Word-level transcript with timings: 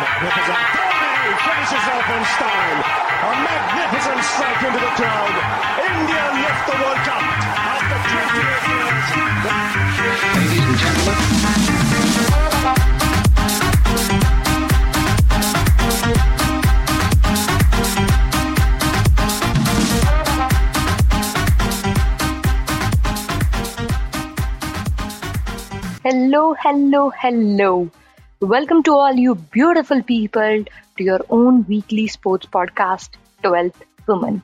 Magnificent. 0.00 0.56
Dhoni 0.72 1.32
finishes 1.44 1.84
off 1.92 2.08
in 2.16 2.24
style. 2.32 2.80
A 3.22 3.32
magnificent 3.44 4.20
strike 4.24 4.62
into 4.64 4.80
the 4.80 4.92
crowd. 4.96 5.34
India 5.84 6.24
lift 6.42 6.62
the 6.64 6.76
World 6.80 7.00
Cup 7.04 7.24
after 7.76 7.98
28 8.08 8.72
years. 8.72 9.06
Ladies 10.34 10.64
and 10.64 10.76
gentlemen. 10.80 11.42
Hello, 26.04 26.54
hello, 26.54 27.10
hello. 27.10 28.01
Welcome 28.41 28.83
to 28.83 28.93
all 28.93 29.13
you 29.13 29.35
beautiful 29.35 30.03
people 30.03 30.63
to 30.97 31.03
your 31.03 31.21
own 31.29 31.65
weekly 31.67 32.07
sports 32.07 32.45
podcast, 32.45 33.09
12th 33.43 33.81
Woman. 34.07 34.43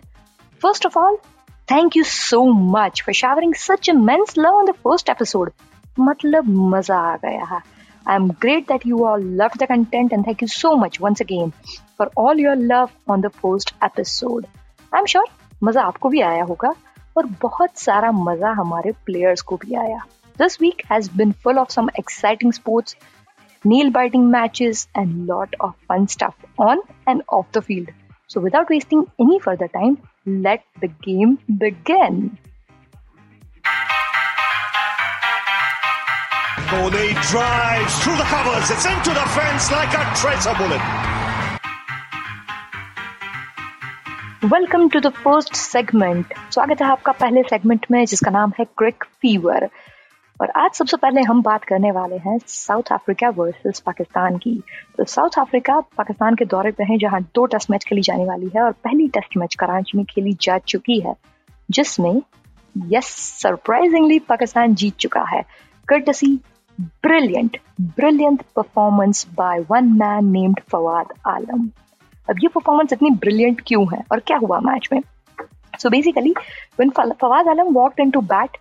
First 0.57 0.85
of 0.85 0.97
all, 0.97 1.19
thank 1.67 1.95
you 1.95 2.03
so 2.03 2.45
much 2.45 3.03
for 3.03 3.13
showering 3.13 3.53
such 3.53 3.89
immense 3.89 4.35
love 4.35 4.55
on 4.55 4.65
the 4.65 4.73
first 4.73 5.09
episode. 5.09 5.51
मतलब 5.99 6.49
मजा 6.73 6.97
आ 6.97 7.15
गया 7.17 7.45
है. 7.45 7.61
I'm 8.07 8.27
great 8.45 8.67
that 8.67 8.85
you 8.85 9.05
all 9.05 9.21
loved 9.21 9.59
the 9.59 9.67
content 9.67 10.11
and 10.11 10.25
thank 10.25 10.41
you 10.41 10.47
so 10.47 10.75
much 10.75 10.99
once 10.99 11.21
again 11.21 11.53
for 11.97 12.09
all 12.17 12.35
your 12.35 12.55
love 12.55 12.91
on 13.07 13.21
the 13.21 13.31
first 13.43 13.73
episode. 13.89 14.47
I'm 14.93 15.05
sure 15.05 15.25
मजा 15.63 15.81
आपको 15.81 16.09
भी 16.09 16.21
आया 16.21 16.43
होगा 16.43 16.73
और 17.17 17.25
बहुत 17.41 17.77
सारा 17.77 18.11
मजा 18.11 18.51
हमारे 18.61 18.91
प्लेयर्स 19.05 19.41
को 19.41 19.57
भी 19.57 19.75
आया. 19.75 19.99
This 20.41 20.59
week 20.65 20.83
has 20.91 21.07
been 21.21 21.33
full 21.45 21.59
of 21.59 21.71
some 21.77 21.89
exciting 22.01 22.51
sports, 22.51 22.95
nail 23.63 23.91
biting 23.91 24.29
matches, 24.29 24.87
and 24.93 25.27
lot 25.27 25.53
of 25.59 25.75
fun 25.87 26.07
stuff 26.07 26.35
on 26.57 26.79
and 27.07 27.23
off 27.29 27.51
the 27.51 27.61
field. 27.61 27.89
So, 28.27 28.41
without 28.41 28.69
wasting 28.69 29.05
any 29.19 29.39
further 29.39 29.67
time, 29.67 30.01
let 30.25 30.63
the 30.81 30.87
game 30.87 31.39
begin. 31.57 32.37
Dhoni 36.67 37.09
drives 37.29 37.99
through 38.03 38.17
the 38.17 38.23
covers. 38.23 38.71
It's 38.71 38.85
into 38.85 39.11
the 39.11 39.27
fence 39.37 39.71
like 39.71 39.93
a 39.93 40.05
tracer 40.21 40.55
bullet. 40.57 41.13
Welcome 44.51 44.87
to 44.89 44.99
the 44.99 45.09
first 45.23 45.55
segment 45.55 46.33
स्वागत 46.51 46.81
है 46.81 46.87
आपका 46.91 47.11
पहले 47.19 47.41
segment 47.49 47.85
में 47.91 48.05
जिसका 48.05 48.31
नाम 48.31 48.53
है 48.59 48.65
क्रिक 48.77 49.03
fever 49.21 49.69
और 50.40 50.50
आज 50.56 50.70
सबसे 50.70 50.96
पहले 50.96 51.20
हम 51.20 51.42
बात 51.42 51.64
करने 51.64 51.90
वाले 51.90 52.16
हैं 52.16 52.38
साउथ 52.46 52.92
अफ्रीका 52.92 53.28
वर्सेस 53.28 53.80
पाकिस्तान 53.80 54.36
की। 54.36 54.54
तो 54.98 55.04
साउथ 55.04 55.38
अफ्रीका 55.38 55.78
पाकिस्तान 55.80 56.34
के 56.34 56.44
दौरे 56.44 56.70
पर 56.70 56.84
है 56.84 56.98
जहाँ 56.98 57.20
दो 57.34 57.46
टेस्ट 57.46 57.70
मैच 57.70 57.84
खेली 57.84 58.02
जाने 58.02 58.24
वाली 58.24 58.50
है 58.56 58.62
और 58.62 58.72
पहली 58.72 59.08
टेस्ट 59.08 59.36
मैच 59.36 59.54
कराची 59.54 59.98
में 59.98 60.04
खेली 60.06 60.32
जा 60.42 60.58
चुकी 60.58 61.00
है 61.00 61.14
जिसमें 61.70 62.20
यस 62.76 63.06
सरप्राइजिंगली 63.42 64.18
पाकिस्तान 64.18 64.74
जीत 64.74 64.96
चुका 64.96 65.22
है। 65.22 65.42
Courtesy 65.88 66.40
brilliant 66.80 67.56
brilliant 67.80 68.42
performance 68.56 69.26
by 69.34 69.64
one 69.70 69.92
man 69.98 70.30
named 70.32 70.60
Fawad 70.72 71.12
Alam 71.26 71.68
अब 72.30 72.36
ये 72.42 72.48
परफॉर्मेंस 72.48 72.92
इतनी 72.92 73.10
ब्रिलियंट 73.10 73.62
क्यों 73.66 73.86
है 73.92 74.02
और 74.12 74.20
क्या 74.20 74.36
हुआ 74.36 74.60
मैच 74.60 74.88
में? 74.92 75.00
So 75.78 75.90
basically 75.90 76.34
when 76.80 76.90
Fawaz 76.92 77.48
Alam 77.52 77.74
walked 77.76 78.00
into 78.04 78.20
bat, 78.32 78.56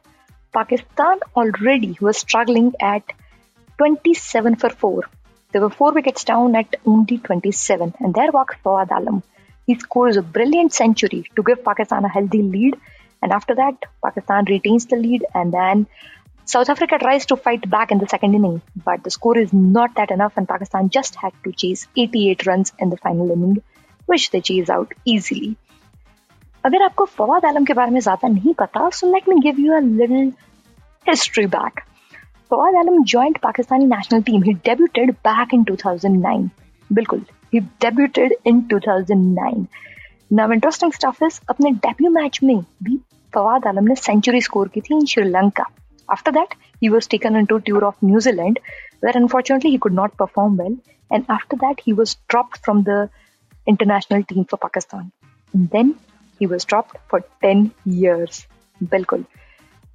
Pakistan 0.57 1.21
already 1.35 1.97
was 2.01 2.19
struggling 2.19 2.73
at 2.81 3.03
27 3.79 4.57
for 4.57 4.71
4. 4.71 5.05
There 5.53 5.63
were 5.63 5.71
4 5.71 5.93
wickets 5.93 6.25
down 6.25 6.57
at 6.57 6.77
only 6.87 7.19
27, 7.19 7.95
and 8.01 8.15
there 8.15 8.31
walked 8.31 8.63
Fawad 8.63 8.91
Alam. 8.91 9.23
He 9.67 9.75
scores 9.77 10.17
a 10.17 10.23
brilliant 10.23 10.75
century 10.75 11.25
to 11.37 11.43
give 11.43 11.65
Pakistan 11.65 12.05
a 12.05 12.09
healthy 12.09 12.43
lead, 12.43 12.77
and 13.23 13.33
after 13.33 13.55
that, 13.55 13.89
Pakistan 14.05 14.45
retains 14.45 14.87
the 14.87 14.97
lead, 14.97 15.25
and 15.35 15.53
then 15.53 15.87
South 16.45 16.69
Africa 16.69 16.99
tries 16.99 17.27
to 17.27 17.37
fight 17.37 17.69
back 17.71 17.93
in 17.93 17.99
the 17.99 18.09
second 18.09 18.35
inning, 18.35 18.61
but 18.85 19.03
the 19.05 19.11
score 19.11 19.39
is 19.39 19.53
not 19.53 19.95
that 19.95 20.11
enough, 20.11 20.37
and 20.37 20.49
Pakistan 20.49 20.89
just 20.91 21.15
had 21.15 21.33
to 21.45 21.53
chase 21.53 21.87
88 21.97 22.47
runs 22.47 22.73
in 22.79 22.91
the 22.91 22.97
final 22.97 23.31
inning, 23.31 23.63
which 24.07 24.31
they 24.31 24.41
chase 24.41 24.71
out 24.79 24.97
easily. 25.17 25.57
अगर 26.67 26.83
आपको 26.83 27.05
फवाद 27.05 27.45
आलम 27.45 27.65
के 27.65 27.75
बारे 27.75 27.91
में 27.91 28.01
ज्यादा 28.01 28.29
नहीं 28.29 28.53
पता 28.55 28.89
so 28.97 29.07
let 29.13 29.29
me 29.29 29.35
give 29.41 29.59
you 29.61 29.73
a 29.73 29.79
little 29.79 30.33
history 31.09 31.47
back 31.57 31.81
Fawad 32.51 32.75
Alam 32.77 33.03
joint 33.13 33.39
Pakistani 33.43 33.85
national 33.85 34.23
team 34.23 34.43
he 34.43 34.53
debuted 34.69 35.13
back 35.29 35.55
in 35.55 35.65
2009 35.71 36.49
बिल्कुल 36.91 37.25
ही 37.55 37.61
debuted 37.85 38.35
in 38.47 38.61
2009 38.73 39.65
now 40.39 40.53
interesting 40.53 40.93
stuff 40.93 41.23
is 41.23 41.41
अपने 41.51 41.71
डेब्यू 41.87 42.11
मैच 42.11 42.41
में 42.45 42.59
भी 42.83 42.97
फवाद 43.33 43.67
आलम 43.67 43.89
ने 43.89 43.95
सेंचुरी 43.95 44.41
स्कोर 44.41 44.69
की 44.75 44.81
थी 44.81 44.95
इन 44.95 45.05
Sri Lanka 45.15 45.67
after 46.09 46.33
that 46.33 46.55
he 46.83 46.89
was 46.93 47.07
taken 47.07 47.37
into 47.37 47.61
tour 47.61 47.85
of 47.85 48.03
New 48.03 48.21
Zealand 48.21 48.59
where 49.01 49.17
unfortunately 49.19 49.71
he 49.71 49.79
could 49.79 49.97
not 49.99 50.17
perform 50.23 50.57
well 50.57 50.77
and 51.11 51.29
after 51.29 51.59
that 51.59 51.83
he 51.85 51.93
was 51.93 52.15
dropped 52.29 52.59
from 52.65 52.81
the 52.89 52.97
international 53.67 54.25
team 54.25 54.45
for 54.45 54.59
Pakistan 54.65 55.13
and 55.55 55.71
then 55.71 55.95
he 56.41 56.49
was 56.55 56.65
dropped 56.65 56.99
for 57.13 57.21
10 57.47 57.63
years 58.01 58.41
बिल्कुल 58.81 59.25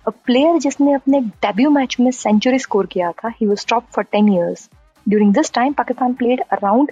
A 0.06 0.10
player 0.26 0.58
जिसने 0.60 0.92
अपने 0.92 1.20
debut 1.20 1.70
match 1.70 1.96
में 2.00 2.10
century 2.10 2.58
score 2.58 2.86
किया 2.92 3.10
था 3.18 3.28
he 3.40 3.46
was 3.46 3.64
drop 3.68 3.84
for 3.94 4.04
10 4.14 4.30
years 4.34 4.68
during 5.06 5.32
this 5.36 5.50
time 5.58 5.76
pakistan 5.80 6.16
played 6.22 6.42
around 6.56 6.90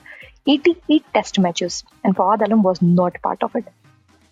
88 0.49 1.01
test 1.15 1.39
matches 1.41 1.83
and 2.07 2.15
Fawad 2.15 2.43
Alam 2.43 2.63
was 2.63 2.79
not 2.83 3.19
part 3.25 3.45
of 3.45 3.59
it 3.59 3.69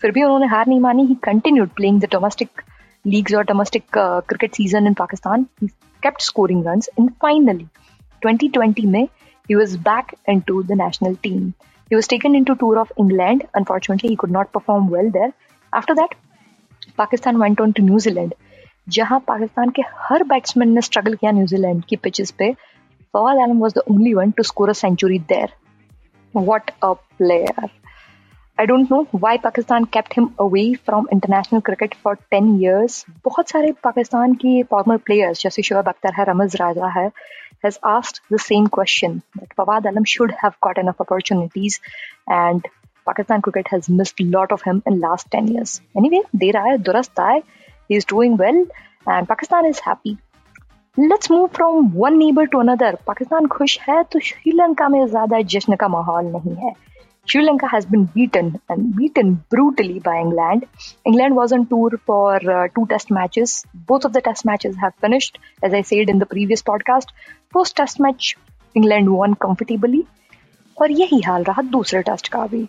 फिर 0.02 0.12
भी 0.12 0.22
उन्होंने 0.22 0.46
हार 0.46 0.66
नहीं 0.68 0.80
मानी 0.80 1.06
he 1.06 1.14
continued 1.24 1.68
playing 1.76 2.00
the 2.00 2.08
domestic 2.12 2.62
leagues 3.04 3.34
और 3.34 3.44
domestic 3.44 3.84
cricket 3.94 4.54
season 4.54 4.86
in 4.86 4.94
Pakistan 5.04 5.46
he 5.62 5.68
kept 6.02 6.24
scoring 6.24 6.60
runs 6.64 6.88
and 7.00 7.12
finally 7.22 7.64
2020 8.22 8.84
में 8.86 9.06
he 9.48 9.56
was 9.56 9.76
back 9.88 10.12
into 10.32 10.62
the 10.68 10.76
national 10.80 11.16
team 11.26 11.46
he 11.90 11.96
was 11.96 12.08
taken 12.12 12.34
into 12.34 12.54
tour 12.54 12.78
of 12.78 12.92
England. 12.98 13.44
Unfortunately, 13.54 14.08
he 14.10 14.16
could 14.16 14.30
not 14.30 14.52
perform 14.52 14.88
well 14.90 15.10
there. 15.10 15.32
After 15.72 15.94
that, 15.94 16.14
Pakistan 16.98 17.38
went 17.38 17.60
on 17.60 17.72
to 17.72 17.82
New 17.82 17.98
Zealand, 17.98 18.34
जहाँ 18.96 19.18
पाकिस्तान 19.28 19.70
के 19.76 19.82
हर 20.08 20.22
batsman 20.24 20.72
ने 20.74 20.80
struggle 20.80 21.14
किया 21.14 21.30
New Zealand 21.32 21.84
की 21.88 21.96
pitches 22.04 22.30
पे 22.38 22.52
Fawad 23.14 23.38
Alam 23.42 23.58
was 23.60 23.72
the 23.74 23.82
only 23.90 24.14
one 24.14 24.30
to 24.36 24.42
score 24.42 24.68
a 24.68 24.72
century 24.82 25.18
there 25.32 25.52
what 26.34 26.70
a 26.82 26.92
player 27.18 27.68
I 28.58 28.66
don't 28.66 28.92
know 28.92 29.02
why 29.14 29.38
Pakistan 29.44 29.84
kept 29.96 30.14
him 30.16 30.30
away 30.40 30.62
from 30.86 31.06
international 31.12 31.60
cricket 31.66 31.94
for 32.04 32.14
ten 32.30 32.54
years 32.60 33.04
बहुत 33.24 33.50
सारे 33.50 33.72
पाकिस्तान 33.84 34.34
के 34.44 34.62
farmer 34.70 34.96
players 35.06 35.42
जैसे 35.42 35.62
शोएब 35.62 35.88
अख्तर 35.88 36.14
है 36.18 36.24
रमज 36.30 36.56
राजा 36.60 36.88
है 37.00 37.10
has 37.62 37.78
asked 37.82 38.20
the 38.30 38.38
same 38.38 38.66
question 38.68 39.22
that 39.36 39.54
Fawad 39.56 39.86
Alam 39.90 40.04
should 40.04 40.34
have 40.40 40.58
got 40.60 40.78
enough 40.78 41.00
opportunities 41.00 41.80
and 42.28 42.66
Pakistan 43.06 43.42
cricket 43.42 43.68
has 43.68 43.88
missed 43.88 44.20
a 44.20 44.24
lot 44.24 44.52
of 44.52 44.62
him 44.62 44.82
in 44.86 45.00
last 45.00 45.30
10 45.30 45.48
years. 45.48 45.80
Anyway, 45.96 46.20
der 46.42 46.52
aaye, 46.62 46.76
durast 46.88 47.24
aaye. 47.24 47.42
Is 47.88 48.04
doing 48.04 48.36
well 48.36 48.66
and 49.06 49.28
Pakistan 49.28 49.66
is 49.66 49.78
happy. 49.78 50.18
Let's 50.96 51.30
move 51.30 51.52
from 51.52 51.94
one 51.94 52.18
neighbor 52.18 52.46
to 52.46 52.58
another. 52.58 52.92
Pakistan 53.06 53.46
खुश 53.54 53.78
है 53.80 54.02
तो 54.12 54.20
श्रीलंका 54.20 54.88
में 54.88 55.06
ज़्यादा 55.06 55.40
जश्न 55.54 55.76
का 55.76 55.88
माहौल 55.88 56.26
नहीं 56.26 56.54
है 56.64 56.72
Sri 57.26 57.42
Lanka 57.42 57.68
has 57.68 57.84
been 57.84 58.04
beaten 58.04 58.46
and 58.70 58.96
beaten 58.96 59.32
brutally 59.50 59.98
by 60.00 60.16
England. 60.18 60.66
England 61.04 61.36
was 61.36 61.52
on 61.52 61.66
tour 61.66 61.98
for 62.06 62.36
uh, 62.36 62.68
two 62.68 62.86
test 62.86 63.10
matches. 63.10 63.66
Both 63.90 64.06
of 64.06 64.14
the 64.14 64.22
test 64.22 64.46
matches 64.46 64.76
have 64.76 64.94
finished, 64.94 65.38
as 65.62 65.74
I 65.74 65.82
said 65.82 66.08
in 66.08 66.18
the 66.18 66.26
previous 66.26 66.62
podcast. 66.62 67.12
First 67.52 67.76
test 67.76 68.00
match, 68.00 68.30
England 68.74 69.12
won 69.16 69.34
comfortably. 69.46 70.06
और 70.80 70.90
यही 70.90 71.20
हाल 71.20 71.44
रहा 71.44 71.62
दूसरे 71.70 72.02
test 72.02 72.28
का 72.28 72.46
भी 72.46 72.68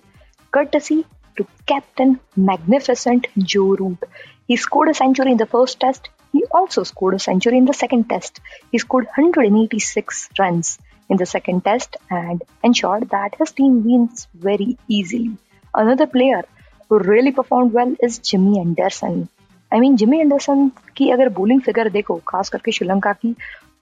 courtesy 0.53 1.03
to 1.38 1.46
captain 1.66 2.20
magnificent 2.36 3.26
Joe 3.38 3.74
Root. 3.74 3.98
He 4.46 4.56
scored 4.56 4.88
a 4.88 4.94
century 4.94 5.32
in 5.32 5.36
the 5.36 5.46
first 5.46 5.80
test. 5.80 6.08
He 6.32 6.44
also 6.50 6.82
scored 6.82 7.14
a 7.14 7.18
century 7.18 7.58
in 7.58 7.64
the 7.64 7.72
second 7.72 8.08
test. 8.08 8.40
He 8.72 8.78
scored 8.78 9.04
186 9.04 10.30
runs 10.38 10.78
in 11.08 11.16
the 11.16 11.26
second 11.26 11.64
test 11.64 11.96
and 12.10 12.42
ensured 12.62 13.10
that 13.10 13.36
his 13.38 13.52
team 13.52 13.84
wins 13.84 14.26
very 14.34 14.76
easily. 14.88 15.36
Another 15.74 16.06
player 16.06 16.42
who 16.88 16.98
really 16.98 17.32
performed 17.32 17.72
well 17.72 17.94
is 18.00 18.18
Jimmy 18.18 18.60
Anderson. 18.60 19.28
I 19.72 19.80
mean, 19.80 19.96
Jimmy 19.96 20.20
Anderson 20.20 20.70
की 20.96 21.10
अगर 21.10 21.28
bowling 21.34 21.60
figure 21.60 21.90
देखो 21.92 22.20
खास 22.28 22.48
करके 22.48 22.72
श्रीलंका 22.72 23.12
की 23.12 23.34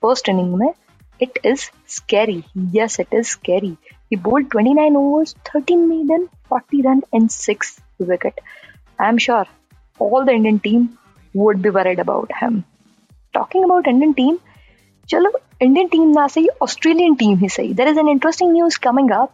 first 0.04 0.28
inning 0.32 0.56
में 0.58 0.72
it 1.20 1.38
is 1.44 1.70
scary. 1.86 2.44
Yes, 2.54 2.98
it 2.98 3.12
is 3.12 3.28
scary. 3.28 3.76
He 4.09 4.15
bowled 4.15 4.51
29 4.51 4.95
overs, 4.95 5.35
13 5.53 5.89
maiden, 5.89 6.29
40 6.49 6.81
run 6.81 7.03
and 7.13 7.31
6 7.31 7.81
wicket. 7.99 8.39
I'm 8.99 9.17
sure 9.17 9.45
all 9.99 10.25
the 10.25 10.31
Indian 10.31 10.59
team 10.59 10.97
would 11.33 11.61
be 11.61 11.69
worried 11.69 11.99
about 11.99 12.31
him. 12.39 12.63
Talking 13.33 13.63
about 13.63 13.87
Indian 13.87 14.13
team, 14.13 14.39
chalo 15.07 15.31
Indian 15.59 15.89
team 15.89 16.11
na 16.11 16.27
सही 16.27 16.47
Australian 16.61 17.15
team 17.15 17.37
ही 17.37 17.75
There 17.75 17.87
is 17.87 17.97
an 17.97 18.07
interesting 18.07 18.53
news 18.53 18.77
coming 18.77 19.11
up 19.11 19.31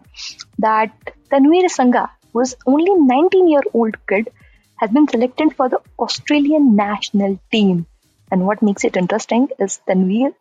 that 0.59 0.91
up 1.07 1.71
Sangha, 1.77 2.07
Tanveer 2.09 2.09
was 2.33 2.55
only 2.65 2.93
19 2.95 3.47
year 3.47 3.63
old 3.73 3.97
kid 4.07 4.29
has 4.77 4.89
been 4.89 5.07
selected 5.07 5.55
for 5.55 5.69
the 5.69 5.79
Australian 5.99 6.75
national 6.75 7.39
team. 7.51 7.85
And 8.31 8.47
what 8.47 8.61
makes 8.61 8.83
it 8.83 8.97
interesting 8.97 9.49
is 9.59 9.79
Tanveer 9.87 10.33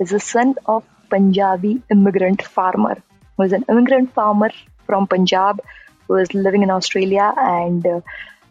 is 0.00 0.10
the 0.10 0.20
son 0.20 0.54
of 0.66 0.84
Punjabi 1.10 1.82
immigrant 1.90 2.42
farmer 2.42 3.02
who 3.36 3.44
is 3.44 3.52
an 3.52 3.64
immigrant 3.68 4.12
farmer 4.14 4.50
from 4.86 5.06
Punjab 5.06 5.60
who 6.08 6.16
is 6.16 6.34
living 6.34 6.62
in 6.62 6.70
Australia 6.70 7.32
and 7.36 7.86
uh, 7.86 8.00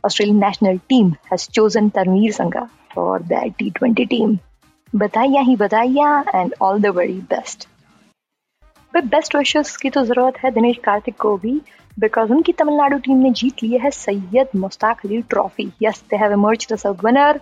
Australian 0.04 0.40
national 0.40 0.80
team 0.90 1.18
has 1.30 1.48
chosen 1.48 1.92
Tanveer 1.92 2.34
Sangha 2.40 2.70
for 2.94 3.20
their 3.20 3.50
T20 3.60 4.10
team. 4.10 4.40
Bataiya 5.04 5.46
hi 5.50 5.56
bataiya 5.62 6.10
and 6.34 6.54
all 6.60 6.80
the 6.80 6.92
very 6.92 7.20
best. 7.36 7.68
But 8.92 9.10
best 9.10 9.34
wishes 9.34 9.78
ki 9.78 9.92
to 9.94 10.04
zarurat 10.10 10.38
hai 10.42 10.52
Dinesh 10.58 10.82
Karthik 10.88 11.18
ko 11.18 11.40
because 12.04 12.30
unki 12.30 12.56
Tamil 12.58 12.78
Nadu 12.78 13.04
team 13.04 13.24
ne 13.24 13.32
jeet 13.32 13.64
liya 13.64 13.82
hai 13.82 13.90
Syed 13.90 14.52
Mushtaq 14.64 15.06
Ali 15.06 15.24
Trophy. 15.24 15.72
Yes, 15.80 16.04
they 16.10 16.18
have 16.18 16.32
emerged 16.32 16.72
as 16.72 16.86
a 16.86 16.94
winner, 16.94 17.40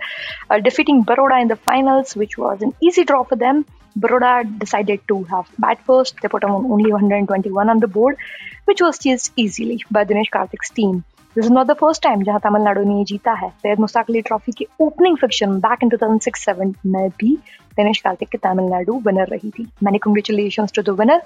uh, 0.50 0.60
defeating 0.60 1.04
Baroda 1.04 1.42
in 1.42 1.48
the 1.48 1.56
finals, 1.56 2.16
which 2.16 2.38
was 2.38 2.62
an 2.62 2.74
easy 2.82 3.04
draw 3.04 3.24
for 3.24 3.36
them. 3.36 3.66
Baroda 3.96 4.44
decided 4.58 5.08
to 5.08 5.24
have 5.26 5.48
bat 5.60 5.80
first. 5.86 6.22
They 6.22 6.28
put 6.28 6.44
on 6.44 6.52
only 6.52 6.92
121 6.92 7.70
on 7.70 7.80
the 7.80 7.88
board, 7.88 8.18
which 8.66 8.82
was 8.82 9.00
chased 9.00 9.32
easily 9.36 9.84
by 9.92 10.06
Dinesh 10.06 10.30
Karthik's 10.30 10.70
team. 10.72 11.02
This 11.36 11.46
is 11.46 11.52
not 11.54 11.68
the 11.68 11.74
first 11.80 12.02
time 12.04 12.24
जहाँ 12.24 12.40
तमिलनाडु 12.44 12.84
ने 12.84 12.98
ये 12.98 13.04
जीता 13.10 13.34
है। 13.42 13.76
Mushtaq 13.80 14.10
Ali 14.10 14.22
trophy 14.22 14.52
के 14.52 14.66
opening 14.82 15.18
fiction 15.18 15.52
back 15.60 15.84
in 15.84 15.90
2006-7 15.90 16.74
में 16.86 17.10
भी 17.20 17.36
दिनेश 17.78 18.00
कार्तिक 18.06 18.30
की 18.30 18.38
Tamil Nadu 18.38 18.98
winner 19.06 19.28
रही 19.28 19.50
थी। 19.50 19.68
Many 19.84 19.98
congratulation 20.04 20.68
to 20.76 20.82
the 20.82 20.98
winner 21.00 21.22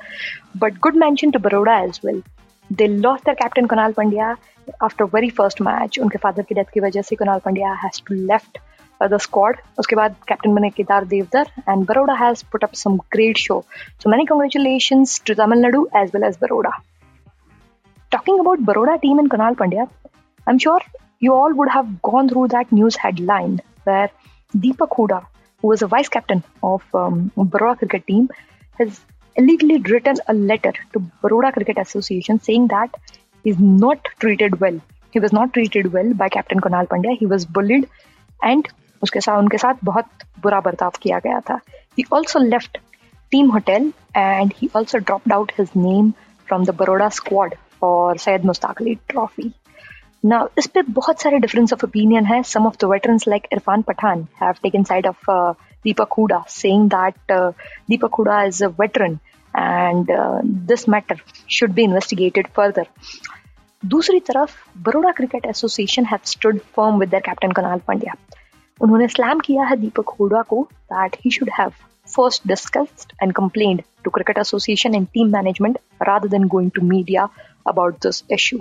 but 0.58 0.78
good 0.84 0.96
mention 1.06 1.32
to 1.32 1.40
Baroda 1.40 1.78
as 1.84 2.00
well 2.06 2.22
they 2.70 2.88
lost 2.88 3.26
their 3.26 3.36
captain 3.42 3.66
Krunal 3.74 3.92
Pandya 3.98 4.36
after 4.84 5.06
very 5.16 5.30
first 5.40 5.62
match 5.62 6.00
उनके 6.00 6.18
फादर 6.18 6.44
की 6.50 6.56
डेथ 6.56 6.74
की 6.74 6.80
वजह 6.80 7.02
से 7.10 7.16
Krunal 7.16 7.40
Pandya 7.46 7.74
has 7.84 8.02
to 8.08 8.16
left 8.16 8.58
the 9.04 9.18
squad 9.22 9.58
उसके 9.80 9.96
captain 9.96 10.28
captain 10.28 10.56
बने 10.56 10.70
Kedar 10.78 11.06
Devdhar 11.14 11.50
and 11.70 11.86
Baroda 11.88 12.14
has 12.26 12.44
put 12.52 12.64
up 12.64 12.74
some 12.84 12.98
great 13.14 13.38
show 13.38 13.64
so 14.04 14.10
many 14.10 14.26
congratulation 14.26 15.04
to 15.28 15.34
Tamil Nadu 15.44 15.86
as 16.02 16.12
well 16.16 16.24
as 16.28 16.38
Baroda 16.42 16.78
talking 18.12 18.40
about 18.40 18.60
Baroda 18.72 18.96
team 19.08 19.20
and 19.20 19.32
Krunal 19.32 19.54
Pandya 19.64 19.84
I 19.84 20.52
am 20.54 20.58
sure 20.58 20.84
you 21.26 21.34
all 21.34 21.54
would 21.54 21.70
have 21.70 22.02
gone 22.02 22.30
through 22.30 22.48
that 22.50 22.72
news 22.72 22.96
headline 22.96 23.62
where 23.84 24.10
Deepak 24.54 24.96
Hooda, 24.98 25.26
who 25.64 25.70
was 25.70 25.82
a 25.82 25.88
vice 25.88 26.10
captain 26.10 26.44
of 26.64 26.84
um, 26.94 27.32
Baroda 27.38 27.78
cricket 27.78 28.06
team, 28.08 28.30
has 28.80 29.00
illegally 29.36 29.78
written 29.78 30.18
a 30.28 30.34
letter 30.34 30.74
to 30.94 31.00
Baroda 31.22 31.52
Cricket 31.52 31.78
Association 31.78 32.40
saying 32.40 32.68
that 32.68 32.96
he's 33.46 33.60
not 33.60 34.00
treated 34.20 34.60
well. 34.60 34.80
He 35.12 35.20
was 35.20 35.34
not 35.34 35.54
treated 35.54 35.92
well 35.94 36.14
by 36.14 36.30
Captain 36.30 36.60
Konal 36.60 36.88
Pandya. 36.88 37.18
He 37.18 37.26
was 37.26 37.46
bullied 37.46 37.90
and 38.44 38.68
उसके 39.04 39.22
साथ, 39.22 39.38
उनके 39.38 39.58
साथ 39.58 39.84
बहुत 39.84 40.06
बुरा 40.44 40.60
बर्ताव 40.60 40.92
किया 41.02 41.20
गया 41.20 41.40
था। 41.50 41.60
He 41.98 42.04
also 42.14 42.40
left 42.40 42.78
team 43.32 43.50
hotel 43.52 43.92
and 44.18 44.54
he 44.58 44.70
also 44.76 44.98
dropped 44.98 45.34
out 45.34 45.52
his 45.60 45.70
name 45.78 46.12
from 46.48 46.66
the 46.66 46.76
Baroda 46.80 47.10
squad 47.10 47.56
और 47.84 48.18
सैयद 48.18 48.46
मुस्ताक 48.46 48.82
अली 48.82 48.96
ट्रॉफी 49.10 49.52
ना 50.26 50.48
इस 50.58 50.68
पर 50.76 50.84
बहुत 50.90 51.22
सारे 51.22 51.38
डिफरेंस 51.40 51.74
ऑफ़ 51.74 51.86
ओपिनियन 51.86 52.26
है। 52.26 52.42
Some 52.44 52.68
of 52.68 52.76
the 52.82 52.90
veterans 52.92 53.28
like 53.28 53.48
Irfan 53.54 53.82
Pathan 53.90 54.28
have 54.42 54.54
taken 54.64 54.84
side 54.84 55.08
of 55.08 55.32
Deepak 55.86 56.14
Hooda 56.18 56.44
saying 56.50 56.88
that 56.94 57.32
Deepak 57.90 58.16
Hooda 58.20 58.42
is 58.44 58.64
a 58.66 58.68
a 58.68 59.10
and 59.54 60.08
this 60.68 60.88
matter 60.90 61.20
should 61.58 61.72
be 61.74 61.84
investigated 61.84 62.48
further 62.56 62.88
दूसरी 63.84 64.20
तरफ़ 64.20 64.56
Baroda 64.84 65.12
cricket 65.12 65.46
association 65.46 66.06
have 66.06 66.20
stood 66.26 66.60
firm 66.76 67.00
with 67.00 67.10
their 67.10 67.24
captain 67.26 67.52
Krunal 67.52 67.80
Pandya 67.88 68.14
उन्होंने 68.82 69.08
slam 69.08 69.40
किया 69.40 69.64
है 69.64 69.76
दीपक 69.78 70.10
हुडा 70.20 70.42
को 70.50 70.62
that 70.94 71.16
he 71.26 71.32
should 71.32 71.50
have 71.60 71.72
first 72.08 72.48
discussed 72.48 73.14
and 73.24 73.34
complain 73.34 73.82
to 74.04 74.12
cricket 74.12 74.38
association 74.38 74.96
and 74.96 75.08
team 75.14 75.32
management 75.34 75.78
rather 76.02 76.28
than 76.28 76.48
going 76.48 76.72
to 76.76 76.82
media 76.86 77.28
about 77.68 77.96
this 78.04 78.24
issue 78.32 78.60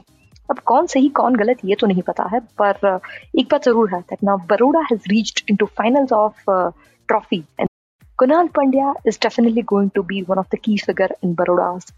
अब 0.48 0.58
कौन 0.66 0.86
सही, 0.86 1.08
कौन 1.08 1.36
गलत, 1.36 1.58
ये 1.64 1.74
तो 1.80 1.86
नहीं 1.86 2.02
पता 2.02 2.24
है, 2.32 2.40
पर 2.60 2.98
एक 3.38 3.46
बात 3.50 3.64
ज़रूर 3.64 3.94
है 3.94 4.00
that 4.00 4.24
now 4.24 4.38
Baroda 4.48 4.80
has 4.90 5.08
reached 5.10 5.40
into 5.50 5.66
finals 5.78 6.12
of 6.12 6.50
trophy 7.08 7.38
and 7.60 7.68
Krunal 8.18 8.48
Pandya 8.56 8.92
is 9.06 9.18
definitely 9.22 9.62
going 9.72 9.90
to 9.94 10.02
be 10.02 10.20
one 10.28 10.38
of 10.38 10.46
the 10.54 10.58
key 10.64 10.76
figure 10.86 11.14
in 11.24 11.34
Baroda's 11.34 11.92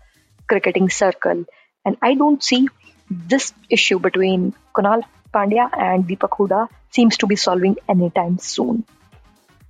cricketing 0.48 0.88
circle 0.90 1.44
and 1.86 1.96
I 2.04 2.14
don't 2.14 2.42
see 2.42 2.66
this 3.10 3.52
issue 3.72 3.98
between 3.98 4.50
Krunal 4.74 5.02
Pandya 5.34 5.68
and 5.76 6.04
Deepak 6.06 6.34
Hooda 6.34 6.66
seems 6.95 7.17
to 7.17 7.27
be 7.27 7.37
solving 7.45 7.77
anytime 7.95 8.37
soon. 8.47 8.81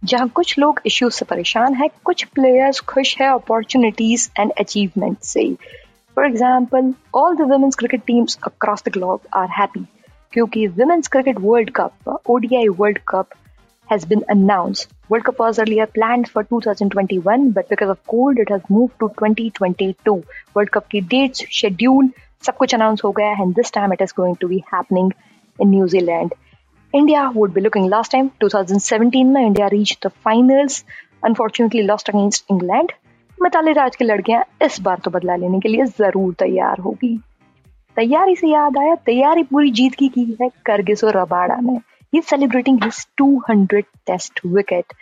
जहां 0.03 0.27
कुछ 0.37 0.57
लोग 0.59 0.81
issues 0.85 1.11
से 1.13 1.25
परेशान 1.25 1.73
है 1.75 1.89
कुछ 2.03 2.23
players 2.35 2.79
खुश 2.89 3.15
है 3.19 3.27
opportunities 3.33 4.29
and 4.39 4.51
achievement 4.59 5.17
से 5.23 5.43
for 6.17 6.25
example 6.25 6.93
all 7.15 7.35
the 7.35 7.49
women's 7.51 7.75
cricket 7.75 8.01
teams 8.07 8.37
across 8.47 8.83
the 8.87 8.91
globe 8.93 9.27
are 9.37 9.49
happy 9.59 9.85
क्योंकि 10.33 10.65
women's 10.79 11.07
cricket 11.15 11.39
world 11.39 11.69
cup 11.75 12.19
ODI 12.29 12.67
world 12.79 12.99
cup 13.07 13.37
has 13.89 14.05
been 14.05 14.23
announced. 14.29 14.91
World 15.09 15.25
Cup 15.25 15.39
was 15.39 15.57
earlier 15.59 15.85
planned 15.85 16.29
for 16.29 16.43
2021, 16.43 17.51
but 17.51 17.67
because 17.67 17.89
of 17.89 17.97
cold, 18.07 18.37
it 18.37 18.47
has 18.47 18.61
moved 18.69 18.93
to 18.99 19.09
2022. 19.17 20.13
World 20.55 20.71
Cup 20.71 20.87
की 20.91 21.01
dates, 21.13 21.43
schedule, 21.57 22.07
सब 22.45 22.55
कुछ 22.57 22.75
announce 22.75 23.03
हो 23.05 23.11
गया 23.17 23.33
and 23.39 23.59
this 23.59 23.73
time 23.77 23.95
it 23.95 24.03
is 24.05 24.13
going 24.21 24.37
to 24.43 24.49
be 24.53 24.63
happening 24.71 25.11
in 25.59 25.69
New 25.71 25.89
Zealand. 25.95 26.33
India 26.96 27.30
would 27.34 27.52
be 27.52 27.60
looking 27.60 27.86
last 27.92 28.10
time, 28.10 28.28
2017 28.42 29.32
में 29.32 29.40
India 29.46 29.66
reach 29.68 29.96
the 30.04 30.08
finals 30.24 30.84
unfortunately 31.24 31.82
lost 31.82 32.10
against 32.10 32.44
England 32.50 32.92
Mithali 33.38 33.72
Raj 33.72 33.96
की 33.96 34.04
लड़कियाँ 34.04 34.42
इस 34.62 34.80
बार 34.80 34.98
तो 35.04 35.10
बदला 35.10 35.36
लेने 35.36 35.60
के 35.60 35.68
लिए 35.68 35.84
ज़रूर 35.98 36.34
तैयार 36.38 36.80
होगी। 36.80 37.16
तैयारी 37.96 38.36
से 38.36 38.48
याद 38.48 38.78
आया 38.78 38.94
तैयारी 39.06 39.42
पूरी 39.50 39.70
जीत 39.80 39.94
की 39.98 40.08
की 40.14 40.24
है 40.40 40.48
करगिस 40.66 41.04
और 41.04 41.16
रबाड़ा 41.16 41.56
ने। 41.56 41.76
He 42.12 42.20
celebrating 42.30 42.82
his 42.84 43.06
200 43.22 43.82
test 44.06 44.40
wicket 44.46 44.94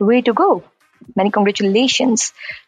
way 0.00 0.20
to 0.28 0.32
go 0.42 0.54
many 1.18 1.30
congratulation 1.30 2.14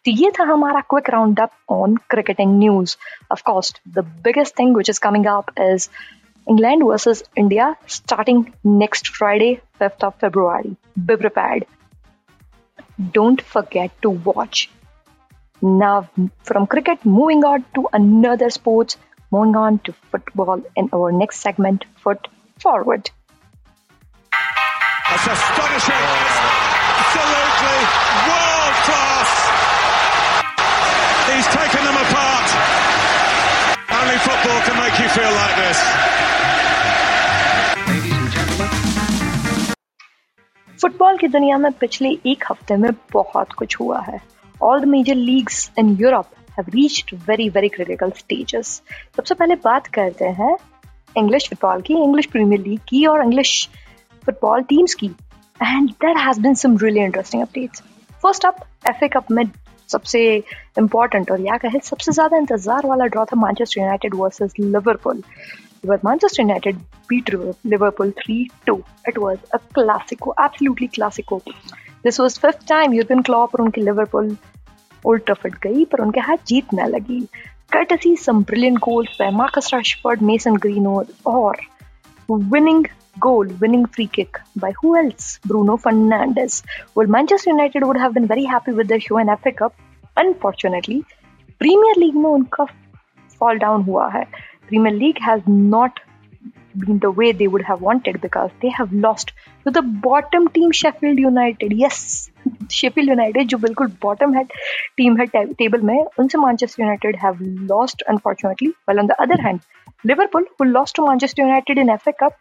तो 0.04 0.10
ये 0.10 0.30
था 0.38 0.44
हमारा 0.52 0.80
quick 0.90 1.10
round 1.10 1.40
up 1.40 1.52
on 1.72 1.96
cricketing 2.10 2.58
news 2.58 2.96
of course 3.32 3.74
the 3.88 4.06
biggest 4.24 4.58
thing 4.58 4.76
which 4.76 4.90
is 4.90 5.00
coming 5.02 5.26
up 5.36 5.58
is 5.60 5.88
England 6.48 6.82
versus 6.86 7.22
India 7.36 7.76
starting 7.86 8.54
next 8.64 9.08
Friday, 9.08 9.60
5th 9.80 10.04
of 10.04 10.14
February. 10.16 10.76
Be 11.06 11.16
prepared. 11.16 11.66
Don't 13.12 13.40
forget 13.40 13.90
to 14.02 14.10
watch. 14.10 14.70
Now, 15.60 16.10
from 16.42 16.66
cricket, 16.66 17.04
moving 17.04 17.44
on 17.44 17.64
to 17.74 17.88
another 17.92 18.50
sports, 18.50 18.96
moving 19.30 19.54
on 19.54 19.78
to 19.80 19.92
football 20.10 20.62
in 20.74 20.90
our 20.92 21.12
next 21.12 21.36
segment, 21.38 21.84
Foot 22.02 22.26
Forward. 22.58 23.10
That's 24.32 25.26
astonishing. 25.26 26.02
Absolutely 26.98 27.78
world 28.26 28.76
class. 28.88 29.30
He's 31.30 31.46
taken 31.46 31.84
them 31.84 31.96
apart. 31.96 32.46
Only 34.02 34.18
football 34.18 34.60
can 34.66 34.76
make 34.82 34.98
you 34.98 35.08
feel 35.08 35.30
like 35.30 35.56
this. 35.56 36.01
Football 40.92 41.16
की 41.18 41.28
दुनिया 41.28 41.56
में 41.58 41.70
पिछले 41.72 42.08
एक 42.26 42.44
हफ़्ते 42.50 42.76
में 42.76 42.90
बहुत 43.12 43.52
कुछ 43.58 43.76
हुआ 43.80 44.00
है। 44.00 44.20
All 44.62 44.80
the 44.80 44.84
major 44.84 45.14
leagues 45.14 45.70
in 45.78 45.88
Europe 46.00 46.26
have 46.58 46.66
reached 46.74 47.14
very 47.28 47.48
very 47.48 47.68
critical 47.68 48.10
stages 48.16 48.66
सबसे 49.16 49.34
पहले 49.34 49.54
बात 49.64 49.86
करते 49.94 50.24
हैं 50.40 50.56
इंग्लिश 51.16 51.48
फुटबॉल 51.48 51.80
की 51.82 51.94
इंग्लिश 52.02 52.26
प्रीमियर 52.32 52.60
लीग 52.62 52.80
की 52.88 53.04
और 53.06 53.22
इंग्लिश 53.24 53.52
फुटबॉल 54.24 54.62
टीम्स 54.64 54.94
की। 54.94 55.06
And 55.60 55.90
there 56.04 56.18
has 56.18 56.40
been 56.40 56.54
some 56.54 56.76
really 56.82 57.00
interesting 57.00 57.42
updates 57.42 57.82
first 58.22 58.46
up 58.46 58.58
F 58.88 59.04
A 59.04 59.08
cup 59.16 59.30
में 59.30 59.44
सबसे 59.88 60.22
इंपॉर्टेंट 60.78 61.30
और 61.30 61.40
या 61.46 61.56
कहे 61.64 61.78
सबसे 61.84 62.12
ज़्यादा 62.12 62.36
इंतज़ार 62.36 62.86
वाला 62.86 63.06
ड्रॉ 63.06 63.24
था 63.24 63.40
Manchester 63.40 63.80
United 63.80 64.14
versus 64.16 64.54
Liverpool 64.60 65.22
But 65.84 66.04
Manchester 66.04 66.42
United 66.42 66.76
beat 67.08 67.28
Liverpool 67.64 68.12
3-2. 68.12 68.84
It 69.06 69.18
was 69.18 69.38
a 69.52 69.58
classico, 69.58 70.32
absolutely 70.38 70.88
classico. 70.88 71.42
This 72.04 72.18
was 72.18 72.38
fifth 72.38 72.66
time 72.66 72.92
Jurgen 72.92 73.22
Klopp 73.22 73.54
और 73.54 73.60
उनकी 73.60 73.80
लिवरपूल 73.80 74.36
ओल्ड 75.06 75.24
ट्रफर्ड 75.26 75.54
गई 75.62 75.84
पर 75.84 76.00
उनके 76.00 76.20
हाथ 76.20 76.46
जीत 76.46 76.74
न 76.74 76.86
लगी 76.88 77.26
courtesy 77.72 78.10
some 78.16 78.42
brilliant 78.42 78.80
goals 78.80 79.08
by 79.18 79.30
Marcus 79.30 79.70
Rashford, 79.72 80.20
Mason 80.20 80.54
Greenwood, 80.54 81.08
or 81.24 81.56
winning 82.28 82.86
goal 83.18 83.46
winning 83.62 83.86
free 83.86 84.06
kick 84.06 84.40
by 84.56 84.72
who 84.80 84.96
else? 84.96 85.38
Bruno 85.46 85.76
Fernandes. 85.78 86.62
Well, 86.94 87.06
Manchester 87.06 87.50
United 87.50 87.84
would 87.84 87.96
have 87.96 88.14
been 88.14 88.26
very 88.26 88.44
happy 88.44 88.72
with 88.72 88.88
their 88.88 89.00
show 89.00 89.18
in 89.18 89.34
FA 89.36 89.52
Cup. 89.52 89.74
Unfortunately, 90.16 91.02
Premier 91.58 91.94
League 91.96 92.16
में 92.16 92.30
उनका 92.30 92.66
fall 93.38 93.58
down 93.58 93.86
हुआ 93.86 94.08
है. 94.08 94.24
Premier 94.67 94.93
League 94.93 95.19
has 95.21 95.41
not 95.47 95.99
been 96.77 96.99
the 96.99 97.09
way 97.09 97.31
they 97.31 97.47
would 97.47 97.63
have 97.63 97.81
wanted 97.81 98.21
because 98.21 98.51
they 98.61 98.69
have 98.69 98.91
lost 98.93 99.31
to 99.63 99.71
the 99.71 99.81
bottom 99.81 100.47
team 100.47 100.71
Sheffield 100.71 101.17
United. 101.19 101.73
Yes, 101.73 102.29
Sheffield 102.69 103.09
United 103.09 103.47
जो 103.53 103.57
बिल्कुल 103.57 103.91
bottom 104.05 104.35
है 104.35 104.45
team 104.99 105.19
है 105.19 105.27
table 105.61 105.83
में 105.83 105.97
उनसे 106.19 106.37
Manchester 106.37 106.83
United 106.83 107.19
have 107.23 107.41
lost 107.73 108.03
unfortunately. 108.07 108.71
While 108.85 108.99
on 108.99 109.07
the 109.07 109.19
other 109.25 109.41
hand, 109.47 109.61
Liverpool 110.05 110.47
who 110.57 110.65
lost 110.65 110.95
to 110.95 111.07
Manchester 111.07 111.43
United 111.43 111.77
in 111.77 111.97
FA 111.97 112.13
Cup 112.13 112.33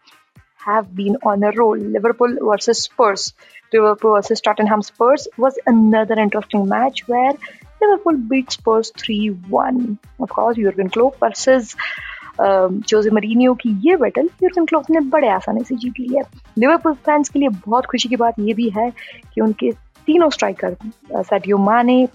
have 0.67 0.95
been 0.95 1.17
on 1.23 1.45
a 1.45 1.53
roll. 1.53 1.77
Liverpool 1.77 2.37
versus 2.43 2.83
Spurs. 2.83 3.33
Liverpool 3.73 4.15
versus 4.15 4.41
Tottenham 4.41 4.83
Spurs 4.83 5.29
was 5.39 5.59
another 5.67 6.19
interesting 6.19 6.69
match 6.69 7.07
where 7.09 7.33
Liverpool 7.81 8.17
beat 8.17 8.53
Spurs 8.53 8.91
3-1. 8.93 9.99
Of 10.21 10.29
course, 10.31 10.57
Jurgen 10.57 10.91
Klopp 10.91 11.19
versus 11.21 11.77
Jose 12.42 13.10
Mourinho 13.10 13.54
की 13.54 13.70
ये 13.88 13.96
battle 13.96 14.30
यूरगन 14.44 14.66
Klopp 14.66 14.90
ने 14.92 15.00
बड़े 15.10 15.30
आसानी 15.30 15.64
से 15.64 15.76
जीत 15.76 16.00
लिया 16.00 16.24
Liverpool 16.58 16.94
fans 17.06 17.30
के 17.30 17.40
लिए 17.40 17.50
बहुत 17.68 17.86
खुशी 17.86 18.10
की 18.10 18.16
बात 18.16 18.40
ये 18.40 18.54
भी 18.54 18.70
है 18.78 18.90
कि 19.34 19.42
उनके 19.42 19.72
तीनों 20.08 20.30
स्ट्राइकर 20.30 20.76
सैडियो 21.14 21.58
माने 21.60 22.08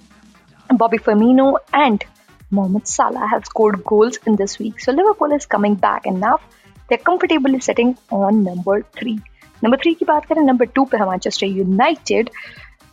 Bobby 0.70 0.98
Firmino 0.98 1.56
and 1.74 2.04
Mohamed 2.52 2.82
Salah 2.86 3.26
have 3.26 3.40
scored 3.44 3.80
goals 3.86 4.20
in 4.28 4.36
this 4.36 4.60
week 4.60 4.80
so 4.80 4.92
Liverpool 4.92 5.34
is 5.34 5.46
coming 5.50 5.76
back 5.76 6.06
enough 6.06 6.48
they 6.88 6.94
are 6.94 7.02
comfortably 7.06 7.60
setting 7.60 7.94
on 8.12 8.42
number 8.42 8.82
3 9.02 9.18
number 9.62 9.78
3 9.86 9.94
की 9.98 10.04
बात 10.04 10.24
करें 10.24 10.42
नंबर 10.42 10.66
टू 10.74 10.84
पे 10.84 10.98
Manchester 11.00 11.46
United 11.46 12.30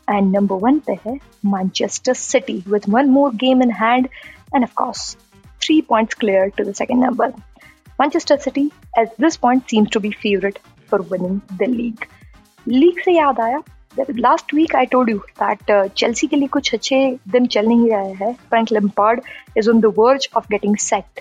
and 0.07 0.35
number 0.35 0.55
one 0.61 0.79
पे 0.87 0.97
है 1.05 1.17
Manchester 1.45 2.13
City 2.19 2.63
with 2.67 2.89
one 2.89 3.09
more 3.09 3.35
game 3.43 3.61
in 3.63 3.71
hand 3.81 4.07
and 4.55 4.63
of 4.63 4.73
three 5.62 5.80
points 5.82 6.14
clear 6.14 6.50
to 6.50 6.64
the 6.64 6.74
second 6.74 7.00
number. 7.00 7.32
Manchester 7.98 8.38
City, 8.38 8.72
at 8.96 9.16
this 9.18 9.36
point, 9.36 9.68
seems 9.68 9.90
to 9.90 10.00
be 10.00 10.12
favorite 10.12 10.60
for 10.86 11.02
winning 11.02 11.42
the 11.58 11.66
league. 11.68 12.08
League 12.66 13.04
से 13.04 13.12
याद 13.12 13.40
आया 13.40 13.62
last 13.98 14.54
week 14.54 14.74
I 14.76 14.86
told 14.86 15.10
you 15.10 15.18
that 15.42 15.70
Chelsea 15.96 16.26
के 16.26 16.36
लिए 16.36 16.48
कुछ 16.48 16.72
अच्छे 16.74 16.98
दिन 17.32 17.46
चल 17.46 17.66
नहीं 17.66 17.90
रहे 17.90 18.12
हैं 18.14 18.32
Frank 18.48 18.72
लिम्पार्ड 18.72 19.20
is 19.58 19.68
on 19.68 19.80
the 19.80 19.92
verge 19.98 20.28
of 20.36 20.46
getting 20.50 20.76
sect 20.76 21.20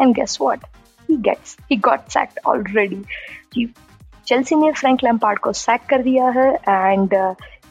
and 0.00 0.14
guess 0.14 0.36
what 0.40 0.64
he 1.08 1.16
gets 1.28 1.56
he 1.70 1.76
got 1.86 2.08
sect 2.12 2.38
already 2.48 3.66
Chelsea 4.26 4.56
ने 4.56 4.70
फ्रैंक 4.72 5.04
लैम्पार्ड 5.04 5.38
को 5.38 5.52
सैक 5.52 5.86
कर 5.90 6.02
दिया 6.02 6.28
है 6.36 6.50
and 6.68 7.14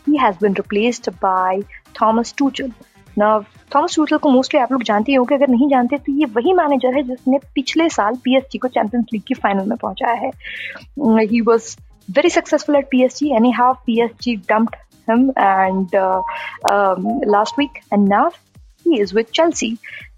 he 0.07 0.17
has 0.21 0.37
been 0.41 0.55
replaced 0.55 1.09
by 1.21 1.61
Thomas 2.01 2.33
टूचल 2.37 2.71
ना 3.17 3.37
Thomas 3.74 3.94
Tuchel 3.96 4.16
को 4.16 4.30
मोस्टली 4.30 4.60
आप 4.60 4.72
लोग 4.72 4.82
जानते 4.84 5.14
होंगे, 5.14 5.34
अगर 5.34 5.48
नहीं 5.48 5.68
जानते 5.68 5.96
तो 5.98 6.12
ये 6.12 6.24
वही 6.34 6.52
मैनेजर 6.54 6.94
है 6.96 7.02
जिसने 7.02 7.38
पिछले 7.54 7.88
साल 7.88 8.14
पीएसजी 8.24 8.58
को 8.58 8.68
चैंपियंस 8.68 9.06
लीग 9.12 9.22
के 9.28 9.34
फाइनल 9.34 9.66
में 9.68 9.76
पहुँचाया 9.78 10.14
है। 10.14 10.30
He 11.26 11.40
was 11.40 11.76
very 12.08 12.30
successful 12.30 12.76
at 12.76 12.88
P 12.90 13.02
H 13.04 13.18
G 13.18 13.34
anyhow 13.52 13.72
P 13.86 14.00
H 14.02 14.12
G 14.22 14.36
dumped 14.50 14.76
him 15.10 15.28
and 15.38 15.96
last 17.30 17.58
weekend 17.92 18.08
now 18.08 18.28
he 18.86 19.00
is 19.02 19.14
with 19.16 19.26
Chelsea 19.34 19.74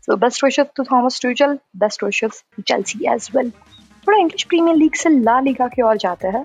so 0.06 0.16
best 0.16 0.44
wishes 0.44 0.66
to 0.76 0.84
Thomas 0.92 1.20
Tuchel 1.22 1.58
best 1.76 2.04
wishes 2.04 2.42
Chelsea 2.66 2.98
as 3.12 3.28
well 3.36 3.50
थोड़ा 3.50 4.18
English 4.18 4.44
premier 4.44 4.76
league 4.76 4.94
से 4.94 5.08
La 5.10 5.38
Liga 5.40 5.66
की 5.68 5.82
ओर 5.82 5.96
जाता 5.96 6.28
है। 6.36 6.44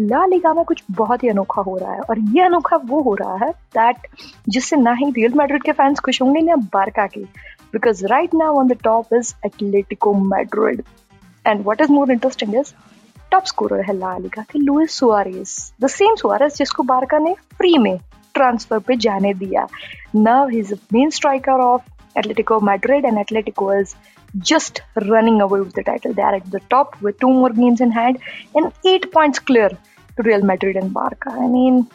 La 0.00 0.24
Liga 0.26 0.52
में 0.54 0.64
कुछ 0.64 0.82
बहुत 0.90 1.22
ही 1.22 1.28
अनोखा 1.28 1.62
हो 1.62 1.76
रहा 1.76 1.92
है। 1.92 2.00
और 2.00 2.18
ये 2.18 2.42
अनोखा 2.42 2.76
वो 2.84 3.00
हो 3.02 3.14
रहा 3.14 3.36
है 3.44 3.50
दैट 3.76 4.06
जिससे 4.48 4.76
ना 4.76 4.92
ही 4.92 5.10
रियल 5.10 5.34
मैड्रिड 5.36 5.62
के 5.62 5.72
फैंस 5.72 6.00
खुश 6.00 6.20
होंगे, 6.22 6.40
ना 6.40 6.56
बारका 6.56 7.06
के। 7.06 7.20
Because 7.72 8.06
right 8.06 8.34
now 8.34 8.58
on 8.58 8.68
the 8.68 8.76
top 8.84 9.14
is 9.14 9.34
Atletico 9.46 10.14
Madrid 10.14 10.82
and 11.46 11.62
what 11.62 11.80
is 11.80 11.92
more 11.92 12.12
interesting 12.12 12.54
is 12.54 12.72
top 13.30 13.44
scorer 13.44 13.84
है 13.84 13.96
ला 13.98 14.16
लीगा 14.18 14.42
के 14.42 14.58
Luis 14.58 14.98
Suarez 14.98 15.72
the 15.82 15.86
same 15.86 16.14
Suarez 16.14 16.56
जिसको 16.56 16.82
बारका 16.82 17.18
ने 17.18 17.34
फ्री 17.58 17.76
में 17.78 17.96
ट्रांसफ़र 18.34 18.78
पे 18.78 18.96
जाने 18.96 19.34
दिया। 19.34 19.66
Now 20.14 20.48
is 20.48 20.74
main 20.92 21.10
striker 21.10 21.60
of 21.60 21.82
Atletico 22.18 22.56
Madrid 22.66 23.04
एंड 23.04 23.18
Atletico 23.18 23.66
is 23.72 23.90
just 24.34 24.82
running 24.96 25.40
away 25.40 25.60
with 25.60 25.74
the 25.74 25.82
title. 25.82 26.12
They 26.12 26.22
are 26.22 26.34
at 26.34 26.50
the 26.50 26.60
top 26.70 27.00
with 27.02 27.18
two 27.20 27.30
more 27.30 27.50
games 27.50 27.80
in 27.80 27.90
hand 27.92 28.18
and 28.54 28.72
eight 28.86 29.12
points 29.12 29.38
clear 29.38 29.68
to 29.68 30.22
Real 30.22 30.42
Madrid 30.42 30.76
and 30.76 30.92
Barca. 30.92 31.32
I 31.32 31.48
mean, 31.48 31.86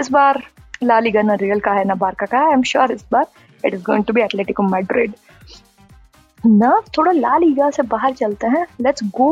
इस 0.00 0.10
बार 0.12 0.42
La 0.82 0.98
Liga 1.00 1.22
ना 1.22 1.34
real 1.34 1.60
का 1.60 1.72
है 1.72 1.84
ना 1.84 1.94
बारका 2.00 2.26
का 2.26 2.38
है 2.38 2.46
आई 2.46 2.52
am 2.52 2.62
sure 2.70 2.92
इस 2.92 3.04
बार 3.12 3.26
it 3.66 3.74
is 3.74 3.82
going 3.84 4.04
to 4.04 4.12
be 4.12 4.20
Atletico 4.22 4.62
Madrid 4.62 5.14
ना 6.46 6.70
थोड़ा 6.98 7.12
ला 7.12 7.36
लीगा 7.38 7.70
से 7.76 7.82
बाहर 7.94 8.12
चलते 8.14 8.46
हैं 8.46 8.64
let's 8.80 9.04
go 9.16 9.30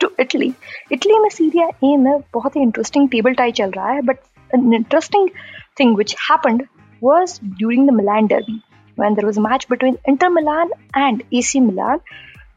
to 0.00 0.10
Italy 0.20 0.52
Italy 0.92 1.18
में 1.18 1.28
सीरिया 1.28 1.66
ए 1.84 1.96
में 1.96 2.18
बहुत 2.34 2.56
ही 2.56 2.62
इंटरेस्टिंग 2.62 3.08
टेबल 3.08 3.34
टाई 3.40 3.52
चल 3.60 3.70
रहा 3.70 3.90
है 3.92 4.02
but 4.02 4.18
an 4.50 4.72
interesting 4.72 5.28
thing 5.76 5.94
which 5.94 6.14
happened 6.28 6.66
was 7.02 7.38
during 7.58 7.86
the 7.86 7.92
Milan 7.92 8.26
derby 8.26 8.62
when 9.00 9.16
there 9.16 9.26
was 9.26 9.38
a 9.38 9.42
match 9.42 9.68
between 9.68 9.96
Inter 10.06 10.30
Milan 10.30 10.74
and 10.96 11.22
AC 11.32 11.60
Milan, 11.60 12.00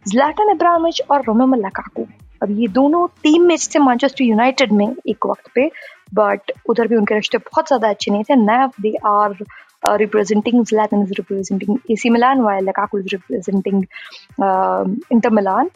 Zlatan 0.05 0.51
Ibrahimovic 0.55 1.01
or 1.10 1.21
Romelu 1.29 1.63
Lukaku. 1.67 2.07
अब 2.43 2.51
ये 2.60 2.67
दोनों 2.75 3.07
team 3.24 3.43
में 3.48 3.57
थे 3.74 3.79
Manchester 3.79 4.24
United 4.24 4.71
में 4.74 4.88
एक 5.10 5.25
वक्त 5.25 5.50
पे 5.55 5.65
बट 6.13 6.51
उधर 6.69 6.88
भी 6.88 6.95
उनके 6.95 7.15
रिश्ते 7.15 7.38
बहुत 7.38 7.67
ज़्यादा 7.67 7.89
अच्छे 7.89 8.12
नहीं 8.12 8.24
थे। 8.29 8.36
नैफ 8.36 8.79
they 8.81 8.93
are 9.07 9.36
representing 10.00 10.63
Zlatan 10.65 11.01
is 11.03 11.13
representing 11.17 11.77
AC 11.91 12.10
Milan 12.10 12.41
while 12.41 12.65
Lukaku 12.69 13.00
is 13.00 13.07
representing 13.12 13.83
Inter 15.12 15.29
Milan 15.39 15.69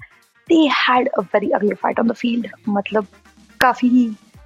they 0.48 0.56
had 0.78 1.08
a 1.08 1.22
very 1.36 1.50
ugly 1.60 1.76
fight 1.84 2.00
on 2.00 2.08
the 2.08 2.14
field 2.24 2.48
मतलब 2.78 3.08
काफ़ी 3.62 3.90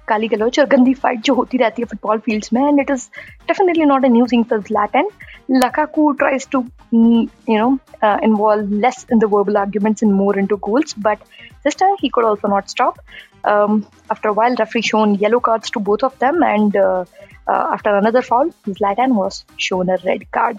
गाली 0.09 0.27
गलौच 0.27 0.59
और 0.59 0.65
गंदी 0.65 0.93
फाइट 0.93 1.21
जो 1.25 1.33
होती 1.33 1.57
रहती 1.57 1.81
है 1.81 1.85
फुटबॉल 1.85 2.19
फील्ड्स 2.25 2.53
में 2.53 2.67
and 2.67 2.79
it 2.79 2.91
is 2.91 3.09
definitely 3.47 3.85
not 3.85 4.05
a 4.05 4.07
new 4.07 4.25
thing 4.31 4.45
for 4.45 4.61
Zlatan. 4.69 5.09
Lukaku 5.49 6.17
tries 6.17 6.45
to 6.47 6.65
you 6.91 7.29
know 7.47 7.79
uh, 8.01 8.17
involve 8.23 8.71
less 8.71 9.03
in 9.15 9.19
the 9.19 9.27
verbal 9.27 9.57
arguments 9.57 10.01
and 10.01 10.13
more 10.13 10.37
into 10.37 10.57
goals, 10.57 10.93
but 10.93 11.19
this 11.63 11.75
time 11.75 11.95
he 11.99 12.09
could 12.09 12.25
also 12.25 12.47
not 12.47 12.69
stop. 12.69 12.99
Um, 13.43 13.85
after 14.09 14.29
a 14.29 14.33
while, 14.33 14.55
referee 14.55 14.81
shown 14.81 15.13
yellow 15.15 15.39
cards 15.39 15.69
to 15.71 15.79
both 15.79 16.03
of 16.03 16.17
them, 16.19 16.41
and 16.43 16.75
uh, 16.75 17.05
uh, 17.47 17.69
after 17.75 17.95
another 17.95 18.23
foul, 18.31 18.49
Zlatan 18.79 19.15
was 19.15 19.45
shown 19.57 19.89
a 19.89 19.99
red 20.03 20.31
card. 20.31 20.57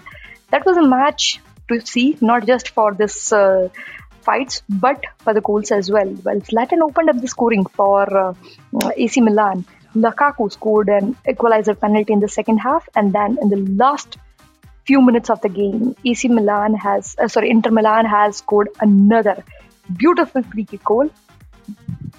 That 0.51 0.65
was 0.65 0.77
a 0.77 0.87
match 0.87 1.41
to 1.69 1.81
see, 1.81 2.17
not 2.21 2.45
just 2.45 2.69
for 2.69 2.93
this 2.93 3.33
fights, 4.22 4.62
but 4.68 5.04
for 5.18 5.34
the 5.34 5.40
goals 5.40 5.70
as 5.70 5.90
well. 5.90 6.10
Well, 6.24 6.40
Zlatan 6.40 6.82
opened 6.88 7.10
up 7.10 7.20
the 7.20 7.28
scoring 7.28 7.64
for 7.66 8.34
AC 8.96 9.20
Milan. 9.20 9.64
Lukaku 9.94 10.50
scored 10.50 10.88
an 10.88 11.16
equalizer 11.28 11.74
penalty 11.74 12.12
in 12.12 12.20
the 12.20 12.28
second 12.28 12.58
half, 12.58 12.88
and 12.94 13.12
then 13.12 13.38
in 13.42 13.48
the 13.50 13.56
last 13.82 14.16
few 14.86 15.02
minutes 15.02 15.30
of 15.30 15.40
the 15.42 15.48
game, 15.48 15.94
AC 16.04 16.28
Milan 16.28 16.74
has, 16.74 17.14
uh, 17.18 17.28
sorry, 17.28 17.50
Inter 17.50 17.70
Milan 17.70 18.06
has 18.06 18.38
scored 18.38 18.70
another 18.80 19.44
beautiful 19.96 20.42
free 20.42 20.64
kick 20.64 20.82
goal, 20.84 21.10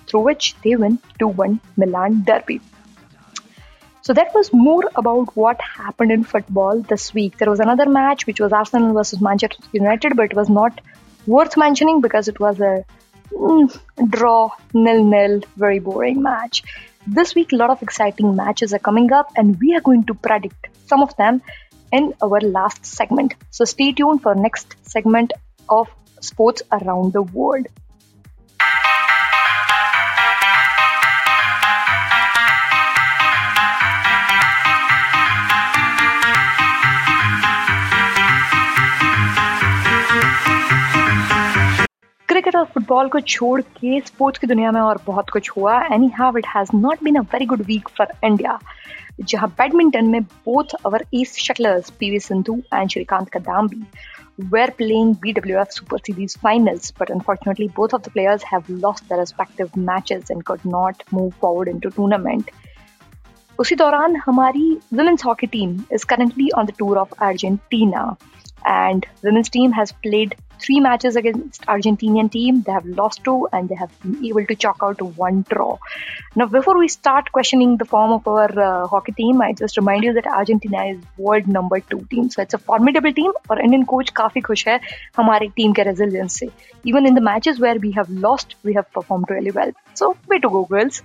through 0.08 0.22
which 0.22 0.56
they 0.64 0.76
win 0.76 1.00
2-1 1.20 1.60
Milan 1.76 2.24
derby. 2.24 2.62
So 4.02 4.14
that 4.14 4.34
was 4.36 4.52
more 4.54 4.84
about 4.96 5.36
what 5.36 5.62
happened 5.62 6.12
in 6.12 6.24
football 6.26 6.82
this 6.82 7.14
week. 7.14 7.38
There 7.38 7.50
was 7.50 7.62
another 7.62 7.88
match 7.88 8.28
which 8.28 8.42
was 8.42 8.52
Arsenal 8.52 8.94
versus 8.94 9.22
Manchester 9.22 9.64
United, 9.72 10.18
but 10.18 10.26
it 10.26 10.36
was 10.36 10.50
not 10.50 10.82
worth 11.26 11.58
mentioning 11.58 12.02
because 12.02 12.28
it 12.28 12.40
was 12.40 12.60
a 12.60 12.86
mm, 13.32 13.80
draw, 14.10 14.52
nil-nil, 14.74 15.42
very 15.56 15.80
boring 15.80 16.22
match. 16.22 16.64
This 17.06 17.36
week, 17.36 17.52
a 17.52 17.56
lot 17.58 17.70
of 17.70 17.82
exciting 17.82 18.36
matches 18.36 18.74
are 18.74 18.80
coming 18.80 19.12
up, 19.12 19.32
and 19.36 19.60
we 19.60 19.76
are 19.76 19.82
going 19.82 20.06
to 20.06 20.14
predict 20.14 20.70
some 20.88 21.04
of 21.04 21.16
them 21.18 21.42
in 21.92 22.14
our 22.22 22.40
last 22.42 22.86
segment. 22.86 23.36
So 23.52 23.66
stay 23.66 23.92
tuned 23.92 24.22
for 24.22 24.36
next 24.36 24.76
segment 24.84 25.34
of 25.70 25.90
sports 26.22 26.62
around 26.72 27.14
the 27.14 27.22
world. 27.22 27.68
Cricket 42.44 42.56
और 42.60 42.66
football 42.74 43.08
को 43.10 43.20
छोड़ 43.20 43.62
के 43.62 44.00
sports 44.06 44.40
की 44.40 44.48
दुनिया 44.48 44.72
में 44.72 44.80
और 44.82 45.00
बहुत 45.06 45.30
कुछ 45.30 45.50
हुआ। 45.58 45.78
Anyhow 46.16 46.38
it 46.38 46.48
has 46.56 46.70
not 46.76 47.04
been 47.04 47.16
a 47.16 47.22
very 47.34 47.46
good 47.46 47.62
week 47.66 47.90
for 47.98 48.08
India 48.26 48.58
जहाँ 49.22 49.50
बैडमिंटन 49.58 50.06
में 50.06 50.22
both 50.24 50.74
our 50.86 51.06
east 51.14 51.40
shuttlers 51.40 51.90
P V 52.00 52.20
Sindhu 52.20 52.56
and 52.74 52.90
Srikanth 52.90 53.30
का 53.30 53.40
दाम 53.40 53.68
भी 53.68 53.82
were 54.56 54.70
playing 54.78 55.16
B 55.22 55.34
W 55.34 55.60
F 55.60 55.72
super 55.72 56.00
series 56.00 56.38
finals 56.44 56.94
but 57.02 57.12
unfortunately 57.12 57.68
both 57.76 57.94
of 57.94 58.02
the 58.02 58.12
players 58.14 58.46
have 58.54 58.64
lost 58.70 59.10
the 59.10 59.20
respective 59.20 59.82
matches 59.90 60.32
in 60.32 60.42
could 60.42 60.60
not 60.68 61.04
move 61.14 61.30
forward 61.42 61.70
in 61.70 61.80
tournament 61.80 62.52
उसी 63.60 63.76
दौरान, 63.76 64.16
हमारी 64.26 64.72
women's 64.94 65.26
hockey 65.26 65.48
team 65.48 65.80
is 65.94 66.06
currently 66.06 66.50
on 66.58 66.66
the 66.66 66.74
tour 66.80 66.98
of 66.98 67.14
Argentina 67.22 68.16
and 68.68 69.06
women's 69.26 69.52
team 69.52 69.74
has 69.74 69.94
played 70.02 70.36
three 70.63 70.81
matches 70.81 71.17
against 71.17 71.63
Argentinian 71.63 72.31
team. 72.31 72.63
They 72.63 72.73
have 72.73 72.85
lost 72.85 73.23
two 73.25 73.49
and 73.53 73.69
they 73.69 73.75
have 73.75 73.91
been 74.03 74.25
able 74.27 74.47
to 74.47 74.55
chalk 74.55 74.79
out 74.83 75.01
one 75.03 75.45
draw. 75.49 75.79
Now, 76.35 76.47
before 76.47 76.79
we 76.79 76.89
start 76.89 77.31
questioning 77.33 77.77
the 77.77 77.85
form 77.85 78.13
of 78.13 78.27
our 78.27 78.61
uh, 78.61 78.87
hockey 78.87 79.13
team, 79.13 79.41
I 79.41 79.53
just 79.53 79.77
remind 79.77 80.05
you 80.05 80.13
that 80.15 80.27
Argentina 80.27 80.85
is 80.87 80.99
world 81.17 81.47
number 81.47 81.81
two 81.81 82.07
team. 82.11 82.31
So 82.31 82.43
it's 82.43 82.55
a 82.55 82.59
formidable 82.59 83.13
team. 83.13 83.33
और 83.51 83.63
Indian 83.65 83.87
coach 83.95 84.11
काफी 84.23 84.41
खुश 84.41 84.67
है 84.69 84.81
हमारी 85.17 85.49
team 85.61 85.75
के 85.77 85.85
resilience 85.91 86.39
से. 86.41 86.51
Even 86.85 87.07
in 87.07 87.15
the 87.15 87.27
matches 87.31 87.61
where 87.61 87.79
we 87.87 87.93
have 87.93 88.11
lost, 88.11 88.57
we 88.65 88.75
have 88.75 88.91
performed 88.93 89.31
really 89.31 89.51
well. 89.51 89.73
So 89.95 90.17
way 90.29 90.39
to 90.39 90.51
go, 90.51 90.65
girls 90.65 91.03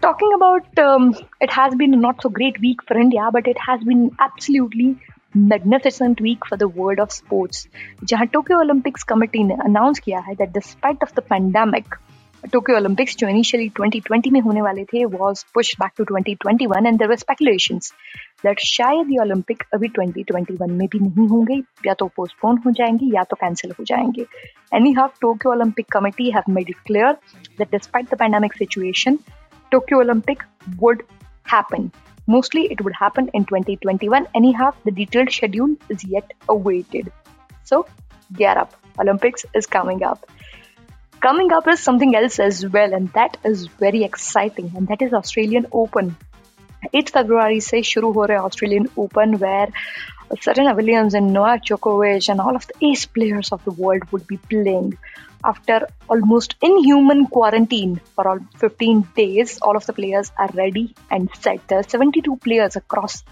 talking 0.00 0.32
about 0.34 0.78
um, 0.78 1.14
it 1.40 1.50
has 1.50 1.74
been 1.74 1.92
a 1.92 1.96
not 1.96 2.22
so 2.22 2.28
great 2.28 2.60
week 2.60 2.82
for 2.86 2.96
India, 2.96 3.30
but 3.32 3.48
it 3.48 3.56
has 3.58 3.82
been 3.82 4.10
absolutely 4.20 4.96
magnificent 5.35 6.21
week 6.21 6.45
for 6.49 6.57
the 6.57 6.67
world 6.67 6.99
of 6.99 7.11
sports, 7.11 7.67
जहाँ 8.03 8.25
Tokyo 8.25 8.59
Olympics 8.59 9.03
committee 9.03 9.43
ने 9.43 9.53
announce 9.53 9.99
किया 9.99 10.19
है 10.19 10.35
that 10.35 10.49
despite 10.49 11.03
of 11.03 11.13
the 11.15 11.19
pandemic 11.19 11.95
Tokyo 12.51 12.75
Olympics 12.75 13.17
जो 13.17 13.27
initially 13.27 13.69
2020 13.79 14.31
में 14.31 14.39
होने 14.41 14.61
वाले 14.61 14.83
थे 14.83 15.05
was 15.05 15.43
push 15.53 15.75
back 15.79 15.91
to 15.97 16.03
2021 16.03 16.87
and 16.87 16.97
there 16.97 17.09
were 17.09 17.79
that 18.45 18.59
शायद 18.59 19.11
ये 19.11 19.17
ओलंपिक 19.17 19.63
अभी 19.73 19.89
2021 19.99 20.69
में 20.69 20.87
भी 20.87 20.99
नहीं 20.99 21.27
होंगे, 21.27 21.61
या 21.87 21.93
तो 21.93 22.07
पोस्टपोन 22.15 22.61
हो 22.65 22.71
जाएँगे, 22.71 23.05
या 23.05 23.23
तो 23.23 23.35
कैंसिल 23.35 23.71
हो 23.79 23.83
जाएँगे। 23.83 24.25
Anyhow 24.91 25.07
Tokyo 25.21 25.51
Olympic 25.51 25.85
committee 25.91 26.31
have 26.31 26.53
made 26.53 26.69
it 26.69 26.77
clear 26.85 27.13
that 27.57 27.71
despite 27.71 28.13
the 28.13 28.17
pandemic 28.17 28.53
situation 28.53 29.19
Tokyo 29.71 29.99
Olympic 29.99 30.43
would 30.69 31.03
happen 31.53 31.89
Mostly 32.26 32.66
it 32.70 32.82
would 32.82 32.94
happen 32.94 33.30
in 33.32 33.44
2021. 33.44 34.26
Anyhow, 34.34 34.72
the 34.84 34.90
detailed 34.90 35.32
schedule 35.32 35.76
is 35.88 36.04
yet 36.04 36.32
awaited. 36.48 37.10
So, 37.64 37.86
gear 38.34 38.56
up. 38.58 38.74
Olympics 39.00 39.46
is 39.54 39.66
coming 39.66 40.02
up. 40.02 40.26
Coming 41.20 41.52
up 41.52 41.66
is 41.68 41.80
something 41.80 42.14
else 42.14 42.38
as 42.38 42.66
well, 42.66 42.92
and 42.92 43.08
that 43.14 43.38
is 43.44 43.66
very 43.66 44.04
exciting, 44.04 44.72
and 44.76 44.88
that 44.88 45.02
is 45.02 45.12
Australian 45.12 45.66
Open. 45.72 46.16
8 46.92 47.10
February 47.10 47.60
से 47.60 47.82
शुरू 47.82 48.12
हो 48.12 48.24
रहे 48.24 48.38
Australian 48.38 48.86
Open 48.96 49.38
where 49.38 49.68
Serena 50.41 50.73
Williams 50.75 51.13
and 51.13 51.33
Novak 51.33 51.65
Djokovic 51.65 52.29
and 52.29 52.39
all 52.41 52.55
of 52.55 52.67
the 52.67 52.87
ace 52.87 53.05
players 53.05 53.51
of 53.51 53.63
the 53.63 53.71
world 53.71 54.03
would 54.11 54.25
be 54.27 54.37
playing 54.37 54.97
after 55.43 55.87
almost 56.09 56.55
inhuman 56.61 57.27
quarantine 57.27 57.99
for 58.15 58.27
all 58.27 58.39
15 58.57 59.07
days, 59.15 59.59
all 59.61 59.75
of 59.75 59.85
the 59.85 59.93
players 59.93 60.31
are 60.37 60.49
ready 60.53 60.95
and 61.11 61.29
set. 61.39 61.67
There 61.67 61.79
are 61.79 61.83
72 61.83 62.37
players 62.37 62.75
across 62.75 63.23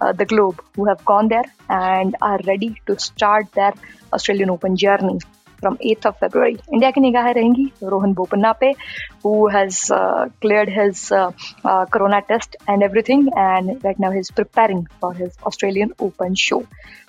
uh, 0.00 0.12
the 0.12 0.24
globe 0.24 0.62
who 0.76 0.86
have 0.86 1.04
gone 1.04 1.28
there 1.28 1.44
and 1.68 2.14
are 2.22 2.38
ready 2.46 2.80
to 2.86 2.98
start 2.98 3.52
their 3.52 3.74
Australian 4.12 4.50
Open 4.50 4.76
journey 4.76 5.18
from 5.60 5.76
8th 5.78 6.06
of 6.06 6.18
February. 6.18 6.56
India 6.72 6.92
ki 6.92 7.00
nigahein 7.06 7.36
rahengi 7.40 7.66
Rohan 7.94 8.14
Bopanna 8.14 8.54
pe, 8.60 8.72
who 9.22 9.34
has 9.48 9.90
uh, 9.90 10.28
cleared 10.40 10.68
his 10.68 11.10
uh, 11.12 11.30
uh, 11.64 11.84
corona 11.86 12.22
test 12.32 12.56
and 12.66 12.82
everything, 12.82 13.28
and 13.36 13.84
right 13.84 13.98
now 13.98 14.10
he's 14.10 14.30
preparing 14.30 14.86
for 15.00 15.12
his 15.12 15.36
Australian 15.44 15.94
Open 15.98 16.34
show. 16.34 16.64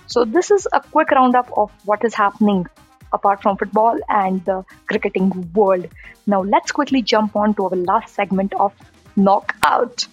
So 0.07 0.25
this 0.25 0.51
is 0.51 0.67
a 0.73 0.81
quick 0.81 1.11
roundup 1.11 1.51
of 1.55 1.71
what 1.85 2.03
is 2.03 2.13
happening 2.13 2.67
apart 3.13 3.41
from 3.41 3.57
football 3.57 3.99
and 4.07 4.43
the 4.45 4.63
cricketing 4.87 5.51
world. 5.53 5.87
Now 6.25 6.41
let's 6.41 6.71
quickly 6.71 7.01
jump 7.01 7.35
on 7.35 7.53
to 7.55 7.65
our 7.65 7.75
last 7.75 8.15
segment 8.15 8.53
of 8.53 8.73
knockout. 9.15 10.07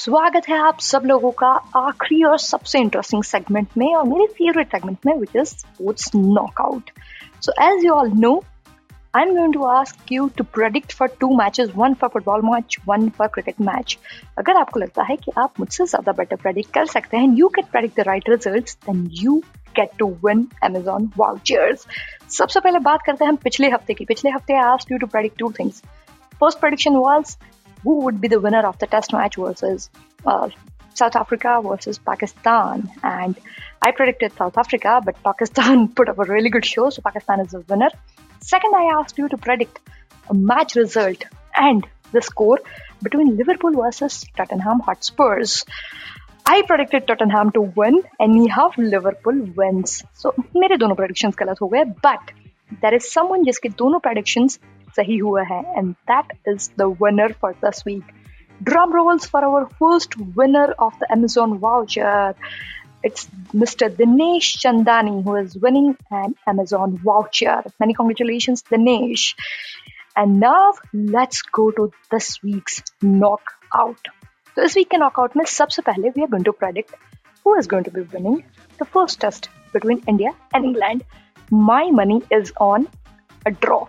स्वागत 0.00 0.42
है 0.48 0.58
आप 0.58 0.78
सब 0.80 1.02
लोगों 1.04 1.30
का 1.40 1.48
आखिरी 1.76 2.22
और 2.24 2.38
सबसे 2.38 2.78
interesting 2.78 3.22
segment 3.22 3.68
में 3.78 3.94
और 3.94 4.04
मेरे 4.08 4.26
फेवरेट 4.26 4.66
सेगमेंट 4.66 4.98
में 5.06 5.12
which 5.14 5.36
is 5.36 5.48
sports 5.48 6.10
knockout 6.14 6.90
So, 7.46 7.52
as 7.64 7.84
you 7.84 7.96
know 7.96 8.20
know, 8.20 8.32
I'm 9.14 9.34
going 9.34 9.52
to 9.52 9.66
ask 9.72 10.12
you 10.14 10.30
to 10.38 10.46
predict 10.56 10.92
for 10.92 11.08
two 11.24 11.30
matches, 11.40 11.74
one 11.82 11.96
for 12.02 12.10
football 12.14 12.46
match, 12.48 12.78
one 12.92 13.06
for 13.18 13.28
cricket 13.36 13.60
match. 13.68 13.96
अगर 14.38 14.56
आपको 14.56 14.80
लगता 14.80 15.02
है 15.02 15.16
कि 15.16 15.32
आप 15.38 15.60
मुझसे 15.60 15.86
ज़्यादा 15.86 16.12
बेटर 16.12 16.36
प्रेडिक्ट 16.36 16.72
कर 16.74 16.86
सकते 16.86 17.16
हैं 17.16 17.28
you 17.38 17.48
can 17.48 17.70
predict 17.72 18.00
the 18.00 18.06
right 18.08 18.30
results 18.30 18.78
then 18.86 19.06
you 19.22 19.36
get 19.76 19.90
to 19.98 20.08
win 20.24 20.46
Amazon 20.70 21.10
vouchers 21.18 21.86
सबसे 22.38 22.60
पहले 22.60 22.78
बात 22.88 23.02
करते 23.06 23.24
हैं 23.24 23.30
हम 23.32 23.36
पिछले 23.44 23.70
हफ़्ते 23.70 23.94
की। 23.94 24.04
पिछले 24.14 24.30
हफ़्ते 24.30 24.54
I 24.54 24.72
asked 24.72 24.92
you 24.92 24.98
to 24.98 25.06
predict 25.06 25.38
two 25.38 25.52
things 25.60 25.82
first 26.40 26.60
prediction 26.60 26.96
was 26.96 27.36
who 27.83 28.01
would 28.03 28.21
be 28.21 28.27
the 28.27 28.39
winner 28.39 28.65
of 28.67 28.79
the 28.79 28.87
test 28.87 29.13
match 29.13 29.35
versus 29.35 29.89
uh, 30.25 30.49
South 30.93 31.15
Africa 31.15 31.61
versus 31.63 31.97
Pakistan 31.99 32.89
and 33.03 33.35
I 33.81 33.91
predicted 33.91 34.33
South 34.33 34.57
Africa, 34.57 35.01
but 35.03 35.21
Pakistan 35.23 35.89
put 35.89 36.09
up 36.09 36.17
a 36.17 36.23
really 36.23 36.49
good 36.49 36.65
show, 36.65 36.89
so 36.89 37.01
Pakistan 37.01 37.39
is 37.41 37.51
the 37.51 37.59
winner. 37.69 37.89
Second, 38.39 38.73
I 38.75 38.85
asked 38.99 39.17
you 39.17 39.27
to 39.29 39.37
predict 39.37 39.79
a 40.29 40.33
match 40.33 40.75
result 40.75 41.23
and 41.55 41.85
the 42.11 42.21
score 42.21 42.59
between 43.03 43.37
Liverpool 43.37 43.73
versus 43.73 44.25
Tottenham 44.35 44.79
Hotspurs. 44.79 45.65
I 46.45 46.61
predicted 46.61 47.07
Tottenham 47.07 47.51
to 47.51 47.61
win, 47.61 48.01
anyhow 48.19 48.71
Liverpool 48.77 49.39
wins. 49.55 50.03
So 50.13 50.33
मेरे 50.55 50.77
दोनों 50.77 50.95
predictions 50.95 51.35
गलत 51.35 51.61
हो 51.61 51.67
गए, 51.73 51.83
but 52.07 52.33
there 52.81 52.95
is 52.95 53.11
someone 53.11 53.45
जिसके 53.45 53.69
दोनों 53.83 53.99
predictions 54.07 54.59
सही 54.95 55.17
हुए 55.17 55.43
हैं, 55.43 55.63
and 55.79 55.95
that 56.07 56.31
is 56.45 56.69
the 56.81 56.87
winner 57.03 57.29
for 57.33 57.53
this 57.61 57.83
week. 57.85 58.03
Drum 58.63 58.93
rolls 58.93 59.25
for 59.25 59.43
our 59.45 59.69
first 59.79 60.17
winner 60.17 60.67
of 60.87 60.93
the 60.99 61.11
Amazon 61.11 61.57
voucher. 61.59 62.35
It's 63.03 63.27
Mr. 63.53 63.89
Dinesh 63.89 64.57
Chandani 64.61 65.23
who 65.23 65.35
is 65.35 65.57
winning 65.57 65.97
an 66.09 66.35
Amazon 66.47 66.97
voucher. 66.97 67.63
Many 67.79 67.93
congratulations, 67.93 68.63
Dinesh. 68.63 69.35
And 70.15 70.39
now 70.39 70.73
let's 70.93 71.41
go 71.41 71.71
to 71.71 71.91
this 72.09 72.41
week's 72.41 72.81
knockout. 73.01 74.07
So 74.55 74.61
this 74.61 74.75
week 74.75 74.93
in 74.93 75.01
knockout 75.01 75.35
में 75.35 75.45
सबसे 75.45 75.81
पहले 75.89 76.15
we 76.15 76.23
are 76.23 76.27
going 76.27 76.45
to 76.45 76.53
predict 76.53 76.95
who 77.43 77.55
is 77.55 77.67
going 77.67 77.83
to 77.83 77.91
be 77.91 78.01
winning 78.15 78.43
the 78.79 78.85
first 78.85 79.19
test 79.19 79.49
between 79.73 80.01
India 80.07 80.31
and 80.53 80.65
England. 80.65 81.03
My 81.51 81.91
money 81.91 82.23
is 82.31 82.53
on 82.71 82.87
a 83.45 83.51
draw. 83.51 83.87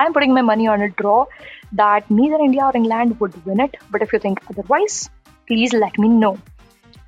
I'm 0.00 0.12
putting 0.12 0.34
my 0.34 0.42
money 0.42 0.66
on 0.66 0.82
a 0.82 0.88
draw 0.88 1.26
that 1.72 2.10
neither 2.10 2.36
India 2.36 2.64
or 2.64 2.76
England 2.76 3.18
would 3.20 3.44
win 3.46 3.60
it. 3.60 3.76
But 3.90 4.02
if 4.02 4.12
you 4.12 4.18
think 4.18 4.40
otherwise, 4.50 5.08
please 5.46 5.72
let 5.72 5.98
me 5.98 6.08
know. 6.08 6.38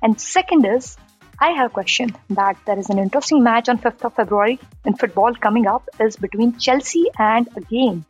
And 0.01 0.19
second 0.19 0.65
is 0.65 0.97
I 1.39 1.51
have 1.51 1.67
a 1.67 1.73
question 1.73 2.15
that 2.31 2.57
there 2.65 2.77
is 2.77 2.89
an 2.89 2.99
interesting 2.99 3.43
match 3.43 3.69
on 3.69 3.77
5th 3.77 4.05
of 4.05 4.15
February 4.15 4.59
in 4.85 4.95
football 4.95 5.33
coming 5.33 5.67
up 5.67 5.87
is 5.99 6.17
between 6.17 6.57
Chelsea 6.57 7.05
and 7.17 7.47
again 7.55 8.05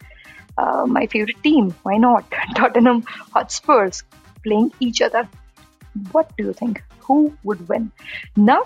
uh, 0.57 0.85
my 0.85 1.05
favorite 1.07 1.41
team. 1.43 1.75
Why 1.83 1.97
not? 1.97 2.25
Tottenham 2.55 3.03
Hotspurs 3.33 4.03
playing 4.43 4.71
each 4.79 5.01
other. 5.01 5.27
What 6.11 6.35
do 6.37 6.45
you 6.45 6.53
think? 6.53 6.83
Who 7.01 7.33
would 7.43 7.67
win? 7.69 7.91
Now, 8.35 8.63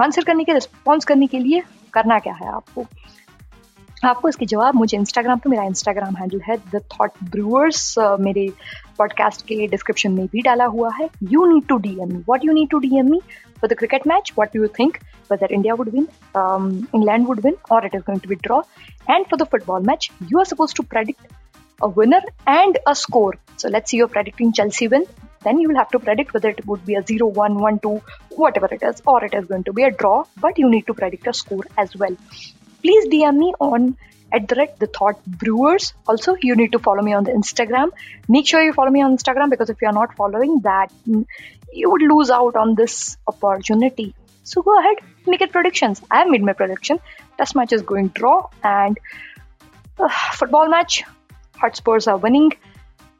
answer 0.00 0.24
करने 0.24 0.44
के 0.44 0.52
response 0.52 1.04
करने 1.04 1.26
के 1.26 1.38
लिए 1.38 1.62
करना 1.94 2.18
क्या 2.26 2.34
है 2.34 2.48
आपको 2.56 2.86
आपको 4.09 4.29
इसके 4.29 4.45
जवाब 4.45 4.75
मुझे 4.75 4.97
इंस्टाग्राम 4.97 5.39
पे, 5.39 5.49
मेरा 5.49 5.63
इंस्टाग्राम 5.63 6.15
हैंडल 6.15 6.41
है 6.47 6.57
द 6.73 6.81
थॉट 6.93 7.11
ब्रूअर्स 7.31 7.95
मेरे 8.21 8.47
पॉडकास्ट 8.97 9.45
के 9.47 9.67
डिस्क्रिप्शन 9.67 10.11
में 10.11 10.25
भी 10.31 10.41
डाला 10.41 10.65
हुआ 10.75 10.91
है। 10.99 11.09
You 11.31 11.45
need 11.53 11.67
to 11.69 11.77
D 11.85 11.97
M 12.01 12.13
me 12.13 12.23
what 12.29 12.45
you 12.45 12.53
need 12.53 12.69
to 12.69 12.79
D 12.79 12.97
M 12.99 13.09
me 13.11 13.19
for 13.61 13.69
the 13.69 13.77
cricket 13.77 14.07
match 14.07 14.31
what 14.37 14.55
you 14.55 14.67
think 14.79 14.97
whether 15.31 15.53
India 15.53 15.73
would 15.73 15.89
win 15.93 16.07
England 16.95 17.27
would 17.27 17.39
win 17.45 17.55
और 17.71 17.85
it 17.85 17.95
is 17.95 18.03
going 18.03 18.21
to 18.21 18.29
be 18.29 18.35
draw 18.43 18.61
and 19.09 19.25
for 19.25 19.39
the 19.43 19.47
football 19.51 19.85
match 19.87 20.11
you 20.31 20.39
are 20.39 20.45
suppose 20.45 20.75
to 20.77 20.83
predict 20.89 21.33
a 21.83 21.87
winner 21.99 22.29
and 22.47 22.77
a 22.87 22.93
score 23.03 23.37
so 23.57 23.69
let's 23.69 23.91
see 23.91 23.97
your 23.97 24.09
predicting 24.09 24.53
Chelsea 24.53 24.87
win 24.87 25.05
then 25.45 25.59
you 25.61 25.67
will 25.69 25.77
have 25.77 25.89
to 25.89 25.99
predict 26.03 26.31
whether 26.35 26.49
it 26.49 26.61
would 26.69 26.85
be 26.85 26.95
a 26.99 27.01
0 27.09 27.25
1 27.41 27.57
1 27.65 27.75
2 27.81 27.89
whatever 28.37 28.69
it 28.77 28.85
is, 28.87 29.01
or 29.05 29.17
it 29.25 29.35
is 29.39 29.45
going 29.49 29.65
to 29.65 29.73
be 29.79 29.83
a 29.83 29.91
draw. 29.91 30.13
But 30.45 30.61
you 30.61 30.69
need 30.69 30.87
to 30.87 30.95
predict 31.01 31.27
a 31.27 31.33
score 31.39 31.65
as 31.83 31.95
well. 32.03 32.15
Please 32.85 33.07
DM 33.13 33.37
me 33.37 33.53
on 33.59 33.97
at 34.31 34.47
the 34.47 34.67
the 34.79 34.87
thought 34.97 35.23
brewers. 35.43 35.93
Also, 36.07 36.35
you 36.47 36.55
need 36.55 36.71
to 36.73 36.79
follow 36.87 37.05
me 37.07 37.13
on 37.19 37.23
the 37.29 37.31
Instagram. 37.31 37.93
Make 38.35 38.47
sure 38.51 38.61
you 38.65 38.73
follow 38.73 38.91
me 38.95 39.01
on 39.05 39.17
Instagram 39.17 39.49
because 39.53 39.71
if 39.73 39.81
you 39.81 39.87
are 39.91 39.97
not 39.97 40.15
following 40.19 40.59
that, 40.65 40.91
mm, 41.07 41.25
you 41.73 41.89
would 41.91 42.03
lose 42.11 42.29
out 42.29 42.55
on 42.63 42.75
this 42.75 43.17
opportunity. 43.33 44.13
So 44.43 44.61
go 44.61 44.77
ahead, 44.79 44.97
make 45.25 45.41
it 45.41 45.51
predictions. 45.51 46.01
I 46.11 46.19
have 46.19 46.29
made 46.35 46.43
my 46.43 46.53
prediction. 46.53 46.99
Test 47.39 47.55
match 47.55 47.73
is 47.73 47.81
going 47.81 48.09
draw 48.19 48.49
and 48.63 48.99
uh, 49.99 50.09
football 50.33 50.69
match. 50.69 51.03
Hotspurs 51.55 52.07
are 52.07 52.17
winning 52.17 52.51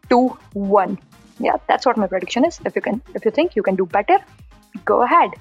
2-1. 0.10 1.00
Yeah, 1.40 1.58
that's 1.68 1.88
what 1.88 1.98
my 1.98 2.08
prediction 2.08 2.46
is. 2.46 2.60
If 2.64 2.76
you 2.76 2.82
can, 2.82 3.02
if 3.16 3.26
you 3.26 3.32
think 3.32 3.56
you 3.56 3.64
can 3.64 3.76
do 3.76 3.88
better, 3.98 4.20
go 4.94 5.02
ahead. 5.02 5.32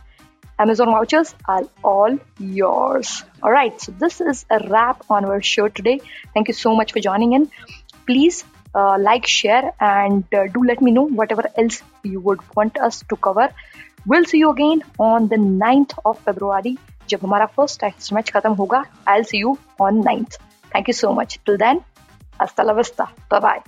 Amazon 0.57 0.87
vouchers 0.87 1.33
are 1.47 1.63
all 1.83 2.17
yours. 2.39 3.23
All 3.41 3.51
right, 3.51 3.79
so 3.79 3.91
this 3.93 4.19
is 4.21 4.45
a 4.49 4.59
wrap 4.67 5.03
on 5.09 5.25
our 5.25 5.41
show 5.41 5.67
today. 5.69 5.99
Thank 6.33 6.49
you 6.49 6.53
so 6.53 6.75
much 6.75 6.93
for 6.93 6.99
joining 6.99 7.33
in. 7.33 7.49
Please 8.05 8.43
uh, 8.75 8.97
like, 8.99 9.25
share, 9.25 9.73
and 9.79 10.23
uh, 10.33 10.47
do 10.47 10.63
let 10.63 10.81
me 10.81 10.91
know 10.91 11.03
whatever 11.03 11.43
else 11.57 11.81
you 12.03 12.19
would 12.19 12.39
want 12.55 12.77
us 12.77 13.03
to 13.09 13.15
cover. 13.15 13.49
We'll 14.05 14.25
see 14.25 14.39
you 14.39 14.51
again 14.51 14.83
on 14.99 15.27
the 15.27 15.37
9th 15.37 15.97
of 16.05 16.19
February. 16.19 16.77
जब 17.09 17.19
हमारा 17.23 17.45
first 17.55 17.79
test 17.81 18.11
match 18.13 18.29
खत्म 18.31 18.51
होगा 18.53 18.83
I 19.09 19.23
see 19.29 19.39
you 19.39 19.57
on 19.81 20.03
ninth 20.05 20.37
thank 20.75 20.89
you 20.89 20.93
so 20.93 21.11
much 21.19 21.39
till 21.45 21.57
then 21.57 21.81
hasta 22.39 22.63
la 22.63 22.73
vista 22.73 23.11
bye 23.29 23.39
bye 23.39 23.61